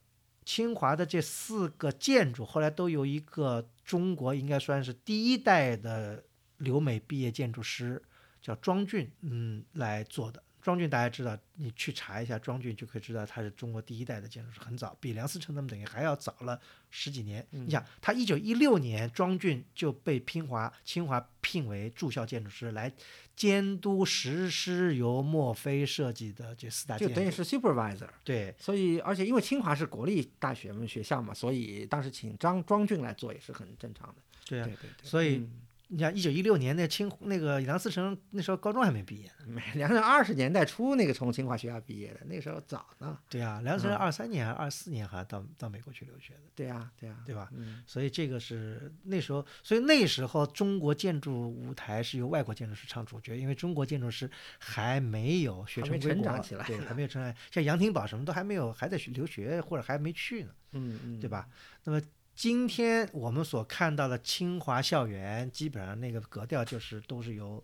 [0.45, 6.23] 清华的这四个建筑后来都由一个中国应该算是第一代的
[6.59, 8.01] 留美毕业建筑师
[8.41, 10.41] 叫庄俊，嗯，来做的。
[10.63, 17.47] 庄俊大家知道，你去查一下庄俊就可以知道他是中国第一代的建筑师，很早，比梁思成他们等于还要早了十几年。
[17.51, 22.93] 你想，他一九一六年庄俊就被清华清华聘为驻校建筑师，来
[23.35, 27.15] 监督实施由墨菲设计的这四大建筑。
[27.15, 28.09] 就等于是 supervisor。
[28.23, 34.17] 对所以，而且因为清华是国立大学嘛学校嘛，所以当时请张庄俊来做也是很正常的。
[34.47, 35.51] 对啊对，对对，所以嗯
[35.93, 39.61] 你像一九一六年那清那个梁思成那时候高中还没毕业呢。
[39.75, 43.19] 梁思成二十年代初那个从清华学校毕业的，那个时候早呢。
[43.29, 47.51] 对啊，梁思成嗯二三年还是二四年好像到到美国去留学的，对啊、对啊、对吧？
[47.53, 61.49] 嗯，所以这个是那时候，所以那时候中国建筑舞台是由外国建筑师唱主角，因为中国建筑师还没有学成归国成长起来对， 还没有成长，像杨廷宝什么都还没有，还在学留学或者还没去呢，嗯嗯，对吧？
[61.83, 62.01] 那么
[62.41, 67.63] 今天我们所看到的清华校园，基本上那个格调就是都是由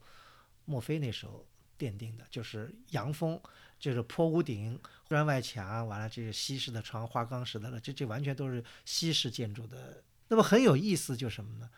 [0.66, 1.46] 墨菲那时候
[1.78, 3.40] 奠定的，就是洋风，
[3.78, 10.04] 就是坡屋顶、砖外墙，完了这个西式的窗、花岗石的了，这这完全都是西式建筑的。
[10.28, 11.70] 那么很有意思，就是什么呢？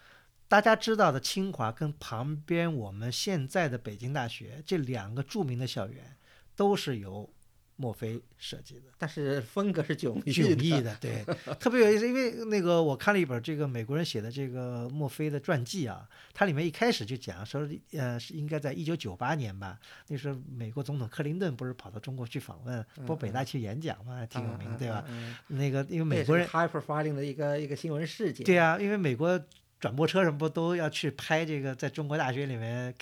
[0.49, 6.17] 大家知道的清华跟旁边我们现在的北京大学这两个著名的校园，
[6.57, 7.33] 都是由
[7.79, 8.83] 墨菲设计的。
[8.99, 11.25] 但是风格是迥异迥的异的，对，
[11.59, 25.05] 特别有意思，因为那个我看了一本这个美国人写的这个墨菲的传记啊，它里面一开始就讲说，呃，是应该在一九九八年吧，那时候美国总统克林顿不是跑到中国去访问，不北大去演讲嘛，挺有名，对吧？？
[25.47, 28.45] 那个因为美国人，high profiling 的一个一个新闻事件。
[28.45, 29.41] 对啊，因为美国
[29.79, 32.93] 转播车什么不都要去拍这个，在中国大学里面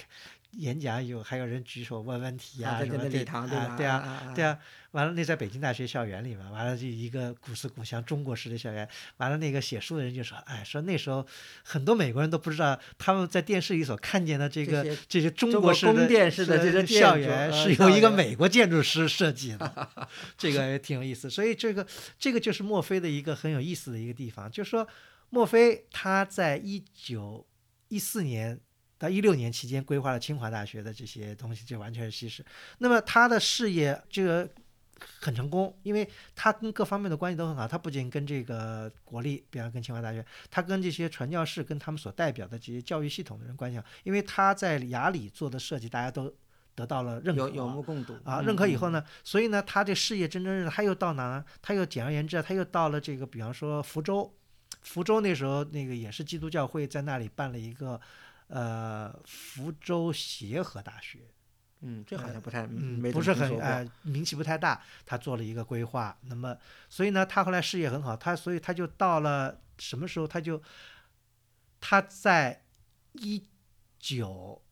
[0.57, 3.39] 演讲有还有人举手问问题啊，啊，什么对吧？
[3.41, 4.59] 啊对啊，啊对，啊，
[4.93, 8.89] 完了那在北京大学校园里嘛，完了就一个古色古香中国式的校园，
[9.19, 11.27] 完了那个写书的人就说，哎，说那时候
[11.63, 19.89] 很多美国人都不知道他们在电视里所看见的这个这些中中国国式的宫殿式的这个校园呃是由一个美国建筑师设计的，
[20.39, 21.29] 这个也挺有意思。
[21.29, 21.87] 所以这个
[22.19, 24.89] 这个就是墨菲的一个很有意思的一个地方，就是说
[25.29, 27.47] 墨菲他在一九
[27.89, 28.59] 一四年。
[28.99, 32.45] 到一六年期间规划了清华大学的这些东西，就完全是西式。
[32.79, 34.49] 那么他的事业这个
[35.21, 37.69] 很成功，因为他跟各方面的关系都很好。
[37.69, 43.85] 他不仅跟这个国立，比方跟清华大学，他跟这些传教士、跟他们所代表的这些教育系统的人关系好。
[44.05, 46.35] 因为他在雅礼做的设计，大家都
[46.75, 47.43] 得到了认可。
[47.43, 51.45] 有有目共睹啊，嗯认可以后嗯呢，所以呢，他这事业蒸蒸日上，他又到哪呢？
[51.61, 54.35] 他又简而言之啊，他又到了这个，比方说福州，
[54.81, 58.01] 福州那时候那个也是基督教会在那里办了一个，
[58.49, 61.19] 呃，福州协和大学，
[61.81, 66.57] 嗯，这好像不太嗯，没不是很呃名气不太大，他做了一个规划，那么
[66.89, 70.63] 所以呢，他后来事业很好，他所以他就到了什么时候他就
[71.81, 72.65] 他在
[73.15, 73.45] 一
[73.99, 74.65] 九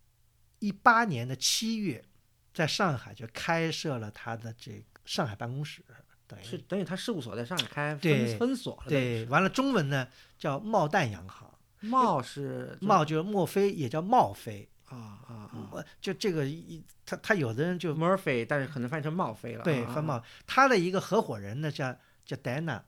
[0.61, 2.05] 一八年的七月，
[2.53, 5.85] 在上海就开设了他的这个上海办公室，
[6.29, 8.89] 等于是等于他事务所在上海开对分分所了。
[8.89, 10.09] 对，完了中文呢
[10.39, 11.44] 叫茂旦洋行，
[11.85, 19.65] 贸是茂就是墨菲，也叫茂菲，啊啊啊我就这个一他他有的人就，Murphy，但是可能翻译成茂菲了。
[19.65, 22.81] 对翻冒，他的一个合伙人呢叫叫 Dana，，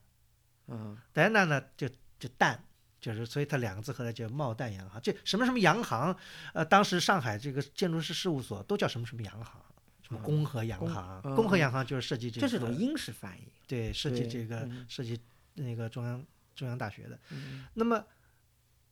[0.68, 1.88] 嗯，Dana 呢就
[2.18, 2.62] 就蛋。
[2.99, 5.01] 就是，所以他两个字合来叫茂蛋洋行。
[5.01, 6.16] 这什么什么洋行，
[6.55, 9.62] 呃，当时上海这个建筑师事务所都叫什么什么洋行，
[10.03, 11.20] 什么嗯公和洋公行。
[11.22, 13.47] 嗯公和洋行就是设计这个，这是种英式翻译。
[13.68, 15.20] 对设计这个嗯设计
[15.55, 16.24] 那个中央
[16.57, 17.16] 中央大学的。
[17.30, 18.05] 嗯那么，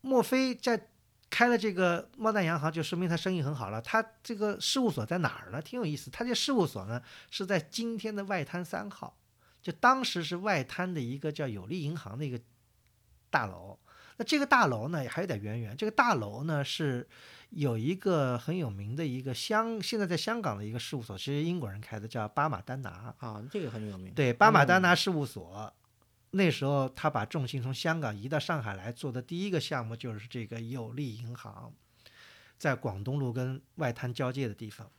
[0.05, 0.89] 莫菲在
[1.31, 3.81] 开了这个茂蛋洋行，就说明他生意很好了。
[3.81, 5.61] 他这个事务所在哪儿呢？
[5.63, 6.11] 挺有意思。
[6.11, 9.17] 他这事务所呢是在今天的外滩三号，
[9.63, 12.39] 就当时是外滩的一个叫有利银行的一个
[13.31, 13.79] 大楼。
[14.17, 15.77] 那这个大楼呢还有点渊源。
[15.77, 17.09] 这个大楼呢是
[17.51, 23.13] 有一个很有名的一个香，现在在香港的一个事务所，其实英国人开的，叫巴马丹拿。
[23.19, 24.15] 啊，这个很有名。
[24.15, 25.73] 对，巴马丹拿事务所，
[26.37, 31.73] 那时候他把重心从香港移到上海来做的第一个项目就是这个有利银行，
[32.59, 34.91] 在广东路跟外滩交界的地方。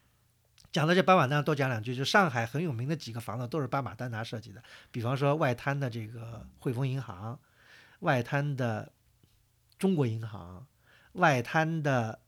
[0.72, 7.38] 讲到这巴马丹，多讲两句，就上海很有名的几个房子都是巴马丹拿设计的，比方说外滩的这个汇丰银行，
[8.00, 8.92] 外滩的
[9.78, 10.66] 中国银行，
[11.14, 12.20] 外滩的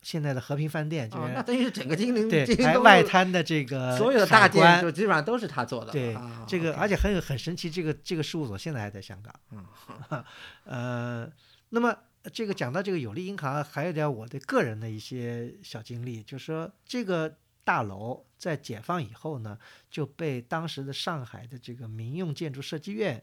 [0.00, 2.46] 现在的和平饭店，就啊，是、那等于是整个金陵对，
[2.78, 5.92] 外滩的这个所有的大海关建筑基本上都是他做的。
[5.92, 9.34] 对啊这个而且很有很神奇，这个这个事务所现在还在香港。
[9.50, 9.64] 嗯
[10.64, 11.32] 呃，
[11.70, 11.94] 那么
[12.32, 19.58] 这个讲到这个有利银行，还有点我的个人的一些小经历，就是说这个大楼在解放以后呢，
[19.90, 23.22] 就被当时的上海的这个民用建筑设计院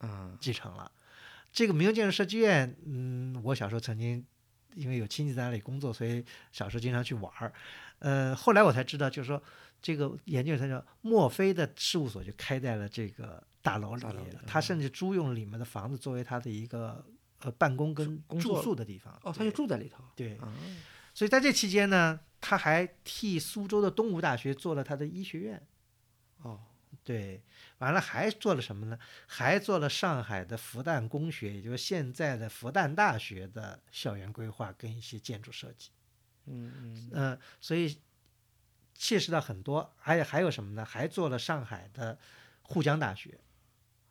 [0.00, 0.90] 嗯继承了。
[1.52, 4.24] 这个民用建筑设计院，嗯，我小时候曾经
[4.76, 7.52] 因为有亲戚在那里工作，所以小时候经常去玩儿。
[7.98, 9.42] 呃，后来我才知道，就是说
[9.82, 17.04] 这个研究他叫墨菲的事务所就开在了这个大楼里大楼里，他甚至租用里面的房子作为他的一个
[17.40, 19.18] 呃办公跟住宿的地方。
[19.24, 20.04] 哦，他就住在里头。
[20.14, 20.52] 对，啊
[21.14, 25.66] 所以在这期间呢，他还替苏州的东吴大学做了他的医学院。
[26.42, 26.60] 哦，
[27.06, 27.40] 对，
[27.78, 28.98] 完了还做了什么呢？
[29.28, 35.90] 还做了上海的复旦工学，也就是现在的复旦大学的校园规划跟一些建筑设计。
[36.46, 38.00] 嗯嗯呃、所以
[38.92, 40.84] 切实到很多，还有还有什么呢？
[40.84, 42.18] 还做了上海的
[42.62, 43.38] 沪江大学。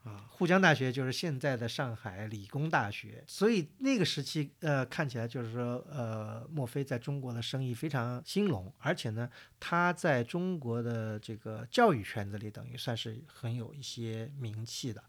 [0.06, 9.28] 啊，沪江大学就是现在的上海理工大学，所以那个时期，呃，看起来就是说，呃，墨菲在中国的生意非常兴隆，而且呢，
[9.60, 15.04] 他在中国的这个教育圈子里，等于算是很有一些名气的。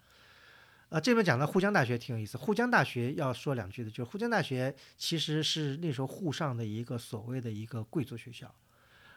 [0.88, 2.38] 呃，这边讲到沪江大学挺有意思。
[2.38, 8.55] 沪江大学要说两句的，就是沪江大学其实是那时候沪上的一个所谓的一个贵族学校。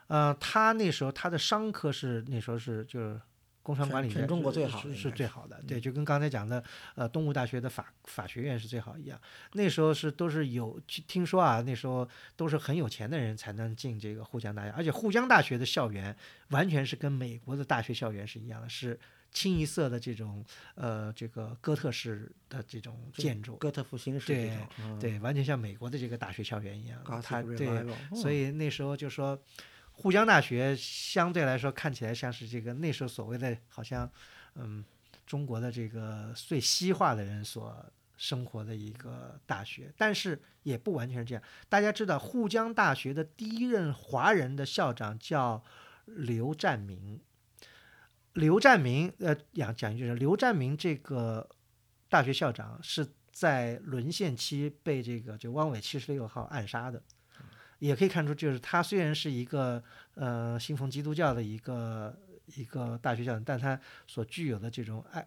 [0.08, 3.22] 呃，他那时候他的商科是那时候是就是
[3.62, 6.64] 工商管理全中国最好是最好的，对，就跟刚才讲的
[6.96, 9.20] 呃东吴大学的法法学院是最好一样。
[9.54, 16.16] 那时候是都是有听说啊，那时候都是很有钱的人才能进这个沪江大学，而且沪江大学的校园
[16.50, 19.00] 完全是跟美国的大学校园是一样的，是
[19.32, 20.44] 清一色的这种
[20.74, 27.00] 呃这个哥特式的这种建筑，哥特复兴式对这种，嗯对，完全像美国的这个大学校园一样。
[27.04, 27.68] Gothic 它对
[28.16, 29.40] 所嗯以那时候就说，
[30.02, 34.10] 沪江大学相对来说看起来像是这个那时候所谓的好像，
[34.56, 34.82] 嗯，
[35.26, 37.86] 中国的这个最西化的人所
[38.16, 41.44] 生活的一个大学，但是也不完全是这样。
[41.68, 45.62] 大家知道，沪江大学的第一任华人的校长叫
[46.06, 47.20] 刘占明。
[48.34, 51.50] 刘占明，呃，讲讲一句，刘占明这个
[52.08, 57.04] 大学校长是在沦陷期被这个就汪伪七十六号暗杀的，
[57.80, 62.16] 也可以看出，就是他虽然是一个呃信奉基督教的一个
[62.56, 65.26] 一个大学校，但他所具有的这种爱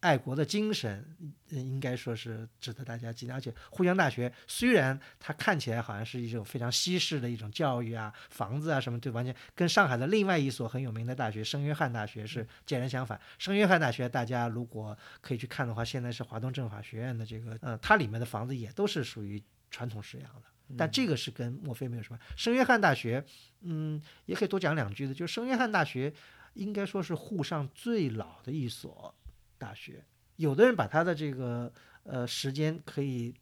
[0.00, 1.02] 爱国的精神，
[1.50, 3.34] 呃应该说是值得大家纪念。
[3.34, 13.18] 而且沪江大学虽然它看起来好像是一种非常西式的一种教育啊，房子啊什么，对，完全跟上海的另外一所很有名的大学圣约翰大学是截然相反。
[13.38, 20.53] 圣约翰大学大家如果可以去看的话，现在是华东政法学院的这个，呃，它里面的房子也都是属于传统式样的。
[20.76, 22.18] 但这个是跟墨菲没有什么。
[22.36, 23.24] 圣约翰大学，
[23.60, 26.12] 嗯，也可以多讲两句的，就是圣约翰大学
[26.54, 29.14] 应该说是沪上最老的一所
[29.58, 30.04] 大学，
[30.36, 31.72] 有的人把他的这个
[32.04, 33.34] 呃时间可以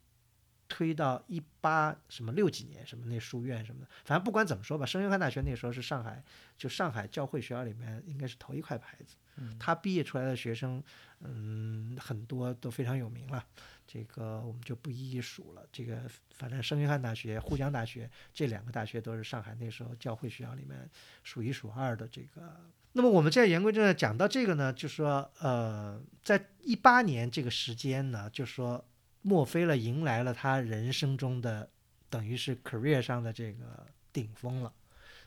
[0.69, 6.23] 推到一八什么六几年，什么那书院什么的，反正不管怎么说吧，圣约翰大学那时候是上海
[6.57, 9.17] 就上海教会学校里面应该是头一块牌子，
[9.59, 10.83] 他毕业出来的学生，
[11.21, 13.45] 嗯，很多都非常有名了。
[13.93, 15.63] 这个我们就不一一数了。
[15.71, 16.01] 这个
[16.35, 20.89] 反正圣约翰大学、沪江大学这两个大学都是上海那时候教会学校里面
[21.23, 22.59] 数一数二的这个。
[22.95, 28.83] 那么我们在言归正传，讲到这个呢，就说呃，在一八年这个时间呢，就说
[29.21, 31.69] 墨菲了迎来了他人生中的
[32.09, 34.73] 等于是 career 上的这个顶峰了。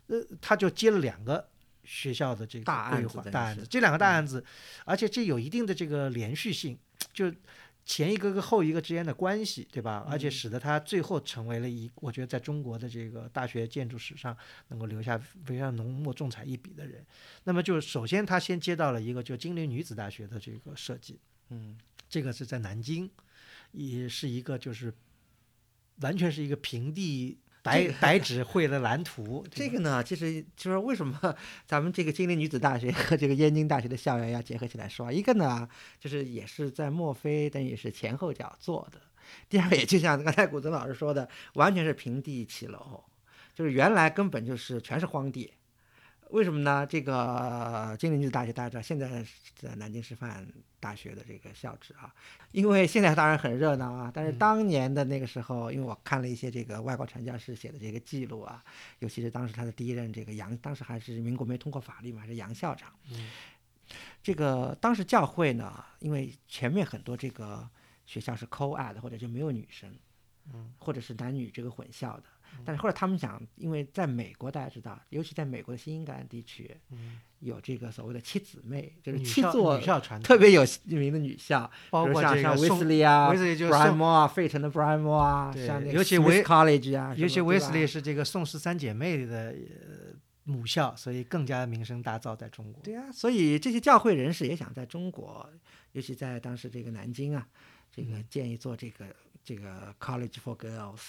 [0.08, 1.48] 呃，他就接了两个
[1.84, 4.44] 学校的这个规划大案子，这两个大案子，
[4.86, 6.78] 而且这有一定的这个连续性，
[7.14, 7.32] 就
[7.86, 10.04] 前一个跟后一个之间的关系，对吧？
[10.10, 14.36] 而且使得他最后成为了一，我觉得在中国的这个大学建筑史上
[14.70, 17.06] 能够留下非常浓墨重彩一笔的人。
[17.44, 21.20] 那么就首先他先接到了一个就金陵女子大学的这个设计，
[21.50, 21.78] 嗯，
[22.10, 23.08] 这个是在南京，
[23.72, 24.92] 也是一个就是
[26.02, 29.46] 完全是一个平地白白纸绘的蓝图。
[29.52, 31.36] 这个呢，其实就是为什么
[31.66, 35.68] 咱们这个金陵女子大学和这个燕京大学的校园要结合起来说，一个呢，
[36.00, 39.00] 就是也是在墨菲等于是前后脚做的；
[39.50, 43.04] 第二个，也就像刚才古曾老师说的，完全是平地起楼，
[43.54, 45.52] 就是原来根本就是全是荒地。
[46.32, 46.86] 为什么呢？
[46.86, 50.46] 这个金陵女子大学大家知道，现在在南京师范
[50.80, 52.14] 大学的这个校址啊。
[52.52, 58.64] 因为现在当然很热闹啊，但是当年的那个时候，因为我看了一些这个外国传教士写的这个记录啊，
[59.00, 62.92] 尤其是当时他的第一任这个杨，当时还是民国没通过法律嘛，还是杨校长。
[63.12, 63.30] 嗯
[64.24, 67.70] 这个当时教会呢，因为前面很多这个
[68.08, 69.96] 学校是 co-ed 或者就没有女生，
[70.52, 72.24] 嗯，或者是男女这个混校的。
[72.64, 79.80] 但是后来他们想，因为在美国大家知道，尤其在美国的新英格兰地区，嗯，有这个所谓的七姊妹，就是七座
[80.24, 92.82] 特别有名的女校，包括像像威斯利啊、威斯利就是 b r i 宋 m o 啊、费城的 b r i m o 啊，对像那个尤其威 College 啊，尤其什么对吧威斯利是这个宋氏三姐妹的呃母校，所以更加名声大噪在中国。
[92.84, 95.50] 对啊，所以这些教会人士也想在中国，
[95.94, 97.48] 尤其在当时这个南京啊，
[97.92, 98.26] 这个嗯。
[98.30, 99.06] 建议做这个
[99.44, 101.00] 这个 College for Girls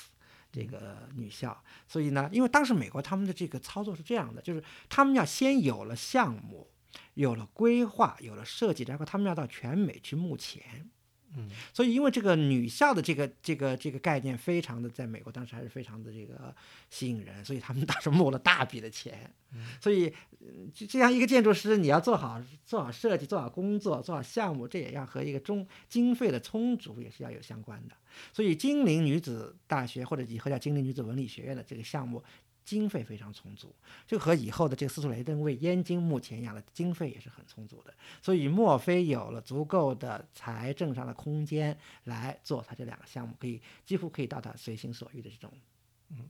[0.56, 1.62] 这个女校。
[1.86, 6.66] 所以呢，因为当时美国他们的这个操作是这样的，就是他们要先有了项目，
[7.14, 10.90] 有了规划，有了设计，然后他们要到全美去募钱。
[11.34, 16.54] 嗯，所以因为这个女校的这个这个这个概念非常的在美国当时还是非常的这个
[16.88, 19.30] 吸引人，所以他们当时募了大笔的钱。
[19.80, 27.94] 所以嗯就这样一个建筑师，你要做好做好设计，做好工作，做好项目，这也要和一个中经费的充足也是要有相关的。
[28.32, 32.22] 所以金陵女子大学或者以后叫金陵女子文理学院的这个项目。
[32.66, 33.72] 经费非常充足，
[34.08, 45.48] 就和以后的这个斯图雷登为燕京目前一样的经费也是很充足的，所以墨菲有了足够的财政上的空间来做他这两个项目，可以几乎可以到达随心所欲的这种，
[46.10, 46.28] 嗯，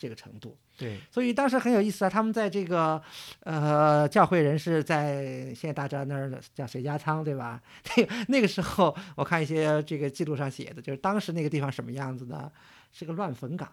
[0.00, 0.58] 这个程度。
[0.76, 3.00] 对，所以当时很有意思啊，他们在这个
[3.40, 7.62] 呃教会人士在现在大家那儿的叫谁家仓对吧？
[7.96, 12.50] 那个那个时候我看一些这个记录上写的，就是当时那个地方什么样子呢？
[12.90, 13.70] 是个乱坟岗。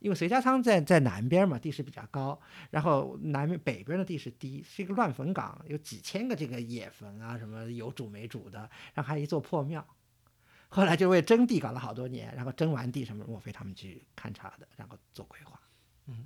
[0.00, 2.40] 因为隋家仓在在南边嘛，地势比较高，
[2.70, 8.58] 然后南面北边的地势低，是一个乱坟岗，有几千个这个野坟啊，什么有主没主的，
[8.94, 9.86] 然后还有一座破庙。
[10.68, 15.58] 后来就为征地搞了好多年，然后征完地什么，莫非他们去勘察的，然后做规划。
[16.10, 16.24] 嗯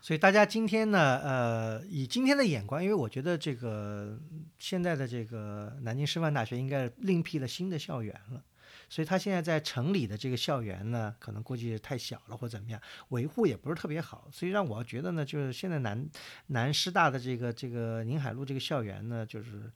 [0.00, 4.20] 所以大家今天呢，呃，以今天的眼光，因为我觉得这个
[4.58, 8.44] 现在的这个南京师范大学应该另辟了新的校园了。
[8.88, 16.08] 所以他现在在城里的这个校园呢，可能估计太小了或怎么样，维护也不是特别好，所以让我觉得呢，就是现在南
[16.46, 19.70] 南师大的这个这个宁海路这个校园呢，就是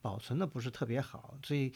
[0.00, 1.72] 保存的不是特别好，所以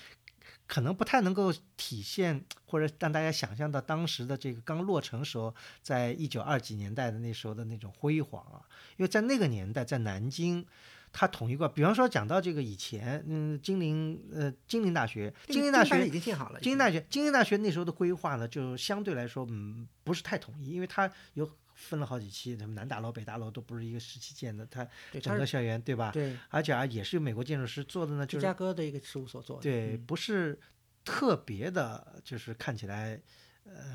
[0.67, 8.65] 可能不太能够体现或者让大家想象到当时的这个刚落成时候，在一九二几年代的那时候的那种辉煌啊，
[8.97, 10.67] 因为在那个年代，在南京。
[11.13, 24.87] 它统一过，比方说讲到这个以前，嗯，金陵呃金陵大学，金陵大学已经建好了，金陵大学，金陵大学那时候的规划呢，就相对来说，嗯，不是太统一，因为它有分了好几期，什么南大楼、北大楼都不是一个时期建的，它
[25.21, 26.11] 整个校园对吧？
[26.13, 30.59] 对，而且啊，也是美国建筑师做的呢，就是芝加哥的一个事务所做的，对，不是
[31.05, 33.21] 特别的，就是看起来。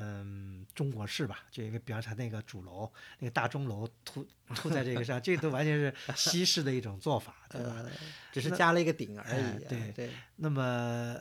[0.00, 7.76] 嗯，中国式吧，就一个，比方说那个主楼，那个大钟楼凸 凸在这个上，这都完全是西式的一种做法，对吧？
[7.78, 7.90] 呃、
[8.32, 9.64] 只是加了一个顶而已。
[9.64, 10.10] 对对。
[10.36, 11.16] 那么，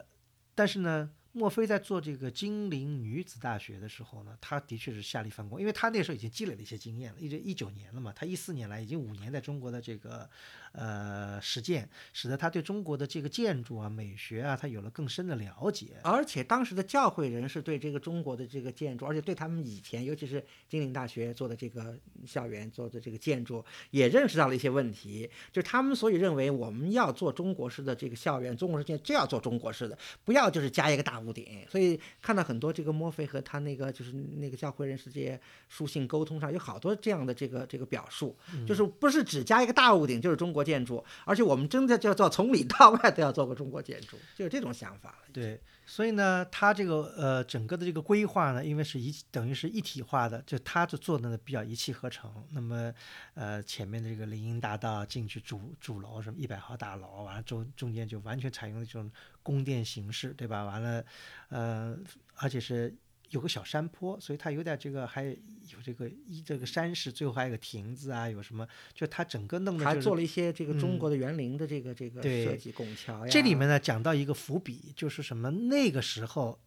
[0.55, 10.29] 但是呢，墨菲在做这个金陵女子大学的时候呢，他的确是下力翻工，因为他那时候已经积累了一些经验了，一直一九年了嘛，他一四年来已经五年在中国的这个
[10.73, 15.97] 呃实践，使得他对中国的这个建筑啊、美学啊，他有了更深的了解。
[16.03, 25.27] 而且当时的教会人士对这个中国的这个建筑，而且对他们以前，尤其是金陵大学做的这个校园做的这个建筑，也认识到了一些问题。
[25.51, 31.47] 就是他们所以认为我们要做中国式的这个校园，中国式建就要做中国式的，不要就是加一个大屋顶。
[31.69, 38.35] 所以看到很多这个墨菲和他那个就是那个教会人士这些书信沟通上，有好多这样的这个这个表述，
[38.67, 45.17] 就是不是只加一个大屋顶就是中国建筑，而且我们真的叫做从里到外都要做个中国建筑，就是这种想法。
[45.31, 52.31] 对，所以呢，它这个呃整个的这个规划呢，因为是一等于是一体化的，就它就做的呢比较一气呵成。
[52.51, 52.93] 那么
[53.33, 59.11] 呃前面的这个林荫大道进去主主楼什么一百号大楼，完了中中间就完全采用这种
[59.41, 60.63] 宫殿形式，对吧？
[60.63, 61.03] 完了
[61.49, 61.97] 呃
[62.35, 62.95] 而且是。
[63.33, 68.65] 有个小山坡，所以它有点这个，还有这个一这个山势，最后还有个亭子啊，有什么？
[68.93, 73.31] 就它整个弄的、还做了一些这个中国的园林的这个、这个设计，拱桥呀。
[73.31, 75.49] 这里面呢讲到一个伏笔，就是什么？
[75.49, 76.59] 那个时候，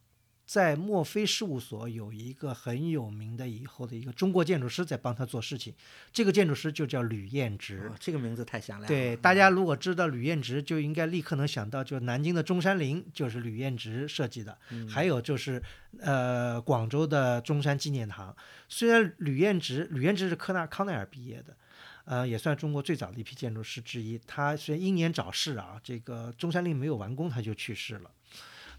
[0.47, 5.75] 在墨菲事务所有一个很有名的以后的一个中国建筑师在帮他做事情，
[6.13, 7.89] 这个建筑师就叫吕彦直。
[7.89, 8.89] 哦这个名字太响亮了。
[8.89, 15.61] 对，大家如果知道吕彦直，就应该立刻能想到，就南京的中山陵就是吕彦直设计的，嗯还有就是
[15.99, 18.35] 呃广州的中山纪念堂。
[18.69, 21.57] 虽然吕彦直，吕彦直是科纳康奈尔毕业的，
[22.05, 24.21] 呃，也算中国最早的一批建筑师之一。
[24.27, 28.11] 他虽然英年早逝啊，这个中山陵没有完工他就去世了，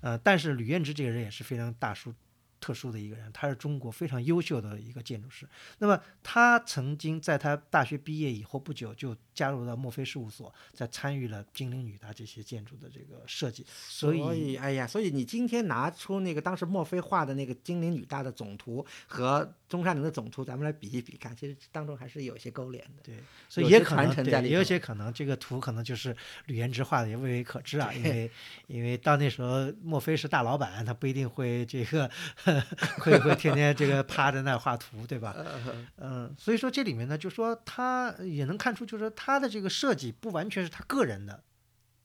[0.02, 2.14] 呃，但是吕彦之这个人也是非常大叔。
[2.60, 5.48] 特殊的一个人，他是中国非常优秀的一个建筑师。
[5.80, 13.66] 那么他曾经在他大学毕业以后不久就加入到墨菲事务所，在参与了精灵女大这些建筑的这个设计。
[13.68, 23.04] 所以，哎呀，所以你今天拿出那个当时墨菲画的那个精灵女大的总图和中山陵的总图，咱们来比一比看，其实当中还是有一些勾连的。
[23.04, 23.16] 对，
[23.48, 27.94] 所以也可能对也有些可能这个图可能就是吕彦直画的，也未为可知啊。
[27.94, 28.32] 因为
[28.68, 32.10] 因为到那时候墨菲是大老板，他不一定会这个
[33.00, 35.36] 会会天天这个趴在那画图，对吧？
[35.98, 41.44] 嗯，所以说这里面呢，就说他也能看出，就是说他的这个设计不完全是他个人的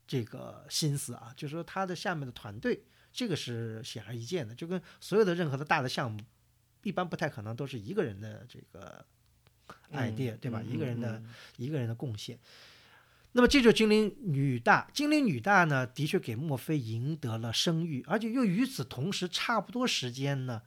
[0.06, 6.20] 这个心思啊，就是说他的下面的团队，这个是显而易见的，就跟所有的任何的大的项目，
[6.82, 9.04] 一般不太可能都是一个人的这个
[9.92, 10.60] idea，、对吧？
[10.64, 11.26] 嗯一个人的、嗯
[11.56, 12.38] 一个人的贡献。
[13.32, 20.60] 那么这就是金陵女大，金陵女大呢，的确给墨菲赢得了声誉，而且又与此同时，差不多时间呢，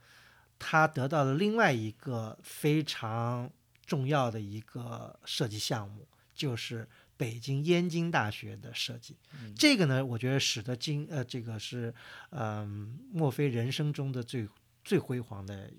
[0.58, 3.52] 他得到了另外一个非常
[3.86, 9.16] 重要的一个设计项目，就是北京燕京大学的设计。
[9.40, 11.94] 嗯这个呢，我觉得使得金呃，这个是
[12.32, 14.48] 嗯、墨菲人生中的最
[14.84, 15.72] 最辉煌的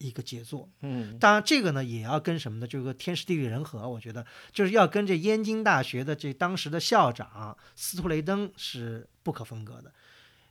[0.00, 0.68] 一个杰作。
[0.80, 2.66] 嗯，当然，这个呢也要跟什么呢？
[2.66, 9.92] 就是个天时地利人和，我觉得就是要跟这燕京大学的这当时的校长斯图雷登是不可分割的。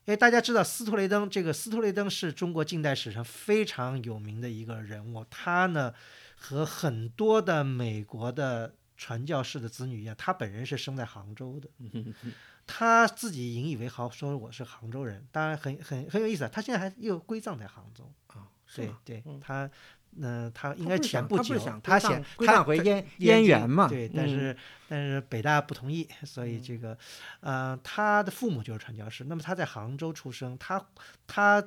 [0.05, 5.93] 因为大家知道斯图雷登，这个斯图雷登是中国近代史上非常有名的一个人物，他呢
[6.35, 11.69] 和很多的美国的传教士的子女一样，他本人是生在杭州的。
[12.65, 16.49] 他自己引以为豪，说我是杭州人，当然很很很有意思啊。
[16.51, 18.11] 他现在还又归葬在杭州。
[18.27, 19.70] 啊，对对嗯，他，
[20.17, 24.30] 嗯、他应该前不久，他想他想回燕燕园嘛对，但嗯。
[24.30, 24.57] 是
[24.91, 26.97] 但是北大不同意，所以这个，
[27.41, 30.84] 呃，他的父母就是传教士，那么他在杭州出生，他
[31.28, 31.63] 他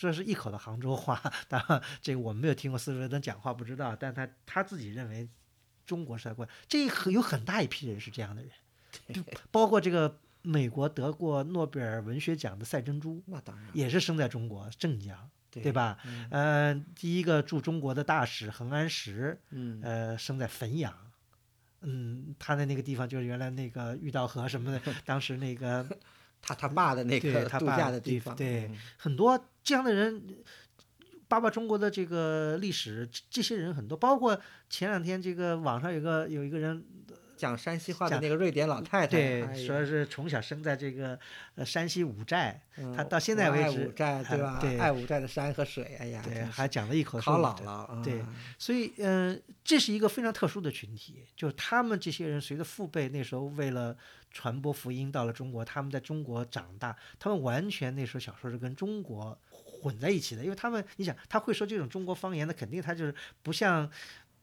[0.00, 5.28] 这是一口的杭州话，当然这个我没有听过斯图雷登讲话，不知道，但他他自己认为
[5.86, 15.30] 中国是在过来，这很有很大一批人是这样的人，包括这个美国得过诺贝尔文学奖的赛珍珠，那当然，也是生在中国镇江。
[15.60, 15.72] 对对？
[15.72, 15.98] 吧？
[16.06, 20.92] 嗯呃，第一个驻中国的大使恒安石，嗯，呃，生在汾阳。
[21.86, 25.86] 嗯，他的那个地方就是原来那个玉道河什么的， 当时那个
[26.40, 30.22] 他他爸的那对个度假的的地方，地对嗯很多这样的人，
[31.28, 34.40] 爸爸中国的这个历史，这这些人很多，包括
[34.70, 36.82] 前两天这个网上有个有一个人，
[37.36, 41.18] 讲山西话的那个瑞典老太太，说是从小生在这个
[41.54, 44.58] 呃山西五寨，嗯他到现在为止五寨对吧？
[44.60, 53.96] 对爱五寨的山和水，哎呀，对，还讲了一口考说五寨老，对啊所以，嗯、这是一个非常特殊的群体，就是他们这些人随着父辈那时候为了
[54.30, 59.38] 传播福音到了中国，他们在中国长大，他们完全那时候小时候是跟中国
[59.82, 63.90] 混在一起的，因为他们，你想他会说这种中国方言，那肯定他就是不像。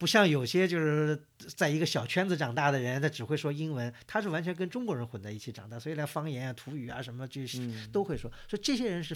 [0.02, 8.28] 不像有些就是在一个小圈子长大的人，他只会说英文，他是完全跟中国人混在一起长大，所以连方言啊、土语啊什么这些嗯都会说。
[8.50, 9.16] 所以这些人是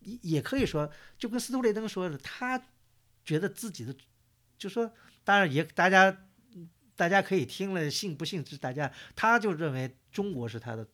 [0.00, 2.60] 也也可以说，就跟斯图雷登说的，他
[3.24, 3.94] 觉得自己的，
[4.58, 6.26] 就说当然也大家
[6.96, 10.84] 大家可以听了信不信是大家，他就认为中国是他的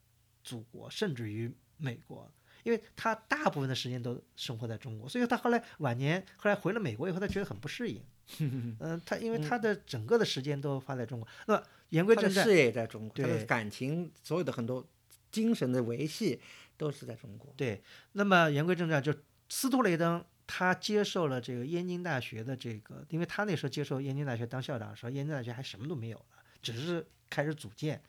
[0.44, 2.30] 祖国，甚至于美国。
[2.62, 8.04] 因为他大部分的时间都生活在中国，所以他后来晚年后来回了美国以后，他觉得很不适应。
[8.80, 11.28] 嗯、他因为他的整个的时间都花在中国。
[11.46, 14.86] 那么言归正传他的事，业也在中国，他的感情所有的很多
[15.30, 16.40] 精神的维系
[16.76, 17.52] 都是在中国。
[17.56, 19.12] 对，那么言归正传，就
[19.48, 28.00] 斯图雷登他接受了这个燕京大学的这个，因为他那时候接受燕京大学当校长的时候，燕京大学还什么都没有呢，只是开始组建。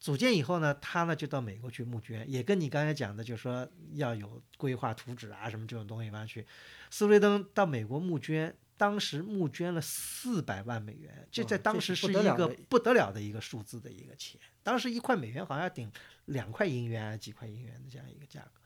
[0.00, 6.46] 组建以后呢，他呢就到美国去募捐，也跟你刚才讲的，就是说要有规划图纸啊什么这种东西吧去。
[6.88, 14.40] 斯图雷登到美国募捐，当时募捐了四百万美元，这在当时是一个不得了的一个数字的一个钱。
[14.62, 15.90] 当时一块美元好像要顶
[16.26, 18.60] 两块银元、啊几块银元的这样一个价格。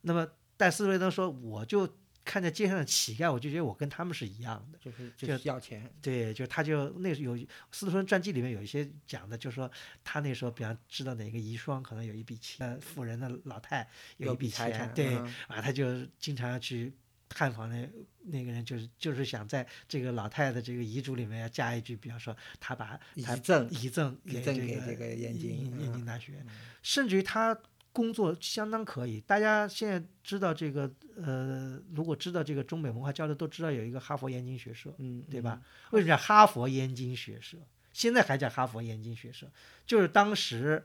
[0.00, 4.78] 那么，但斯图雷登说，我就看见街上的乞丐，我就觉得我跟他们是一样的。
[4.78, 9.70] 就是就就是要钱，对，就他就那时候有斯图伦传记里面有一些讲的，就是说
[10.02, 13.86] 他那时候，比方知道哪个遗孀可能有一笔钱，呃富人的老太
[14.16, 16.92] 有有一笔钱，对，嗯啊，他就经常要去
[17.30, 17.88] 探访那
[18.24, 26.44] 那个人，就是就是想在这个老太的这个遗嘱里面要加一句，比方说他把遗赠遗赠遗赠给给这个燕京燕燕京嗯大学，
[26.82, 27.58] 甚至于他
[27.92, 29.20] 工作相当可以。
[29.22, 35.62] 大家现在知道这个呃，如果知道这个中美文化交流，都知道有一个哈佛燕京学社，嗯，对吧？
[35.92, 37.56] 为什么叫哈佛燕京学社？
[37.92, 39.50] 现在还叫哈佛燕京学社，
[39.86, 40.84] 就是当时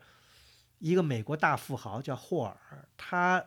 [0.79, 3.45] 一个美国大富豪叫霍尔，他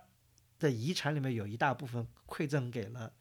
[0.58, 3.12] 的遗产里面有一大部分馈赠给了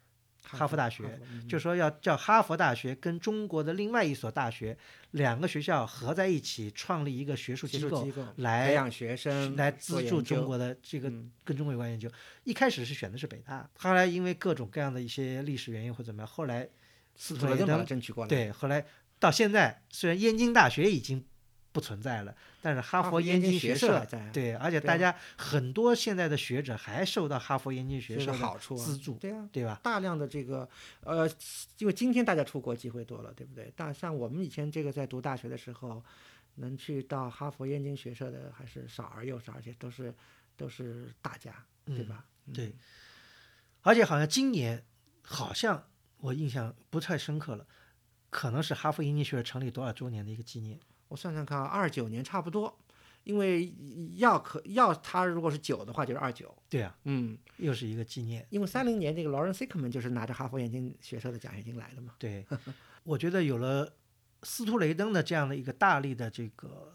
[0.43, 4.77] 哈佛大学，嗯就说要叫哈佛大学跟中国的另外一所大学
[5.11, 8.07] 两个学校合在一起创立一个学术机构
[8.37, 12.09] 来培养学生来资助中国的这个嗯跟中国有关研究。
[12.43, 16.69] 一开始是选的是北大，后来因为各种各样的一些历史原因或怎么样，后来
[17.15, 18.85] 斯图雷雷登把它登争取过来，对，后来
[19.19, 21.25] 到现在虽然燕京大学已经
[21.77, 24.03] 不存在了，但是哈哈佛燕京学社
[24.33, 29.79] 对，而且大家很多现在的学者还受到哈佛燕京学社的好处啊资助，对啊，对吧？
[29.83, 30.67] 大量的这个
[31.01, 31.29] 呃，
[31.77, 33.71] 因为今天大家出国机会多了，对不对？
[33.75, 36.03] 但像我们以前这个在读大学的时候，
[36.55, 40.11] 能去到哈佛燕京学社的还是少而又少，而且都是
[40.55, 41.53] 都是大家，
[41.85, 42.25] 对嗯吧？
[42.47, 42.75] 嗯对，
[43.81, 44.83] 而且好像今年
[45.21, 47.67] 好像我印象不太深刻了，
[48.31, 50.79] 可能是哈佛燕京学社成立多少周年的一个纪念。
[51.07, 52.77] 我算算看啊，二九年差不多，
[53.23, 53.73] 因为
[54.15, 56.55] 要可要他如果是九的话，就是二九。
[56.69, 58.45] 对啊，嗯，又是一个纪念。
[58.49, 62.13] 因为三零年这个 Lawrence Sickman 就是拿着哈佛燕京学社的奖学金来的嘛。
[62.19, 62.45] 对，
[63.03, 63.93] 我觉得有了
[64.43, 66.93] 斯图雷登的这样的一个大力的这个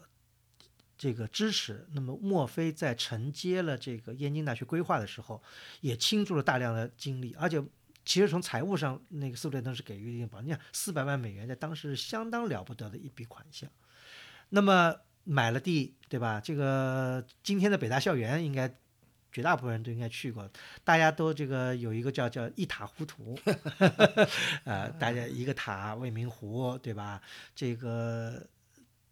[0.97, 5.41] 这个支持，那么墨菲在承接了这个燕京大学规划的时候，
[5.81, 7.61] 也倾注了大量的精力，而且
[8.05, 10.47] 其实从财务上，那个斯图雷登是给予一定保障。
[10.47, 13.69] 你看，四百万美元在当时是相当了不得的一笔款项。
[14.53, 16.39] 那么买了地，对吧？
[16.39, 18.73] 这个今天的北大校园应该。
[19.35, 20.47] 绝大部分人都应该去过，
[20.83, 23.35] 大家都这个有一个叫叫一塔糊涂
[24.63, 27.19] 呃，大家一个塔未名湖，对吧？
[27.55, 28.45] 这个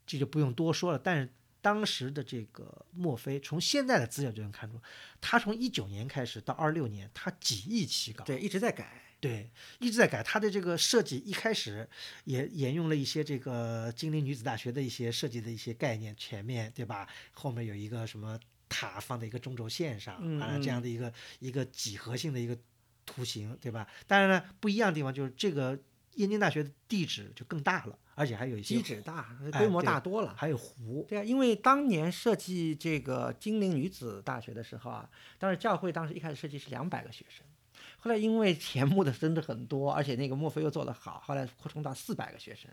[0.05, 0.99] 这就不用多说了。
[0.99, 1.27] 但是
[1.59, 4.79] 当时的这个墨菲，从现在的资料就能看出，
[5.19, 9.01] 他从一九年开始到二六年，他几易其稿，对，一直在改。
[9.21, 9.49] 对，
[9.79, 10.23] 一直在改。
[10.23, 11.87] 它的这个设计一开始
[12.25, 17.07] 也沿用了一些这个金陵女子大学的一些设计的一些概念，前面对吧？
[17.31, 22.57] 后面有一个什么塔放在一个中轴线上啊，嗯这样的一个一个几何性的一个
[23.05, 23.87] 图形，对吧？
[24.07, 25.77] 当然呢，不一样的地方就是这个
[26.15, 30.33] 燕京大学的地址就更大了，而且还有一些地址大，哎规模大多了。
[30.35, 37.45] 还有湖，对啊，因为当年设计这个金陵女子大学的时候啊，当时教会当时一开始设计是两百个学生，
[38.03, 42.69] 后来因为钱募的真的很多，而且那个墨菲又做得好，后来扩充到四百个学生，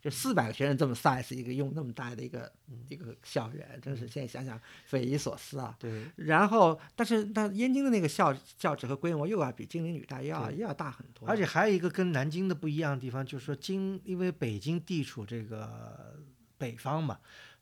[0.00, 2.50] 就四百个学生这么 size 一个用那么大的一个
[2.88, 5.76] 一个校园，真是现在想想匪夷所思啊。
[5.78, 6.06] 对。
[6.16, 16.18] 然后，但是但燕京的那个校校址和规模又要比金陵女大要又要大很多，而且还有一个跟南京的不一样的地方，就是说京，因为北京地处这个
[16.56, 17.18] 北方嘛，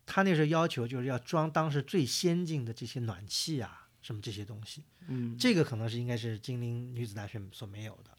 [0.06, 8.10] 他那时候要求就是要装当时最先进的这些暖气啊，什么这些东西，嗯，这个可能是应该是金陵女子大学所没有的。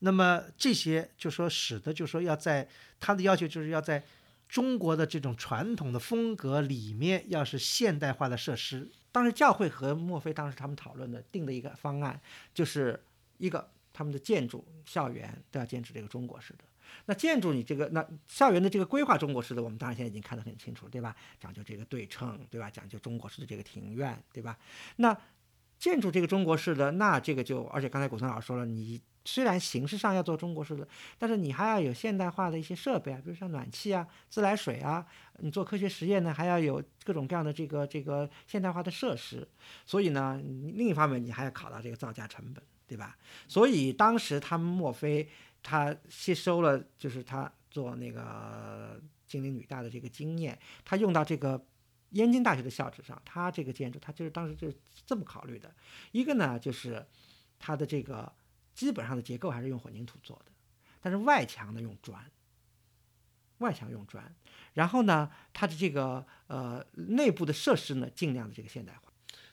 [0.00, 2.68] 那么这些就说使得就说要在
[2.98, 4.02] 他的要求就是要在
[4.48, 12.20] 中国的这种传统的风格里面，要是现代化的设施，当时教会和墨菲当时他们讨论的定的一个方案，
[12.52, 13.00] 就是
[13.38, 16.64] 一个他们的建筑校园都要坚持这个中国式的。
[17.06, 21.14] 那建筑你这个那校园的这个规划中国式的，我们当然现在已经看得很清楚，对吧？
[21.40, 22.70] 讲究这个对称，对吧？
[22.70, 24.56] 讲究中国式的这个庭院，对吧？
[24.96, 25.16] 那
[25.78, 30.86] 建筑这个中国式的，那这个就而且刚才古森老师说了，你虽然形式上要做中国式的，
[31.18, 35.04] 但是你还要有现代化的一些设备啊，比如像暖气啊、自来水啊，
[35.38, 39.46] 你做科学实验呢，还要有各种各样的这个这个现代化的设施。
[39.84, 43.16] 所以呢，另一方面你还要考到这个造价成本，对吧？
[43.48, 45.28] 所以当时他们莫非
[45.62, 51.64] 他吸收了，就是他做那个金陵女大的这个经验，他用到这个
[52.10, 55.74] 燕京大学的校址上，他这个建筑，他就是当时就是这么考虑的。
[56.10, 57.06] 一个呢，就是
[57.58, 58.32] 它的这个
[58.74, 60.52] 基本上的结构还是用混凝土做的，
[61.00, 62.24] 但是外墙呢用砖。
[63.58, 64.34] 外墙用砖，
[64.72, 69.11] 然后呢，它的这个呃内部的设施呢，尽量的这个现代化。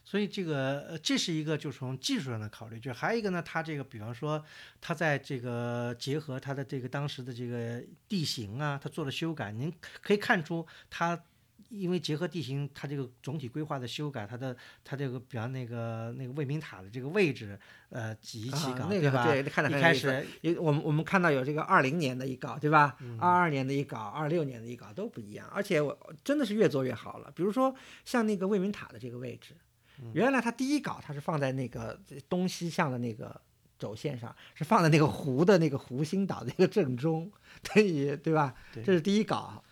[0.10, 4.44] 所以这个呃，这是一个就从技术上的考虑，就还有一个呢，它这个比方说，
[4.82, 11.22] 它在这个结合它的这个当时的这个地形啊，它做了修改，您可以看出它。
[11.70, 19.24] 因为结合地形，它这个总体规划的修改，它的它这个比方那个那个卫兵塔的这个位置，呃，几一起啊稿，那个吧？
[19.24, 22.98] 对看得一开很有意思始有我们我们看到有这个二零年的一稿，对吧？
[23.02, 27.32] 嗯二二年的一稿，二六年的一稿都不一样，而且我真的是越做越好了。
[27.36, 29.69] 比如说像那个卫民塔的这个位置，嗯
[30.14, 33.40] 原来它第一稿它是放在那个东西向的那个
[33.78, 37.32] 轴线上，是放在那个湖的那个湖心岛的一个正中，
[37.74, 38.54] 对对吧？
[38.74, 39.64] 对这是第一稿。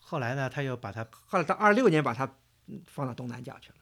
[0.00, 2.24] 后来呢，他又把它后来到二六年把它
[2.66, 3.76] 嗯放到东南角去了。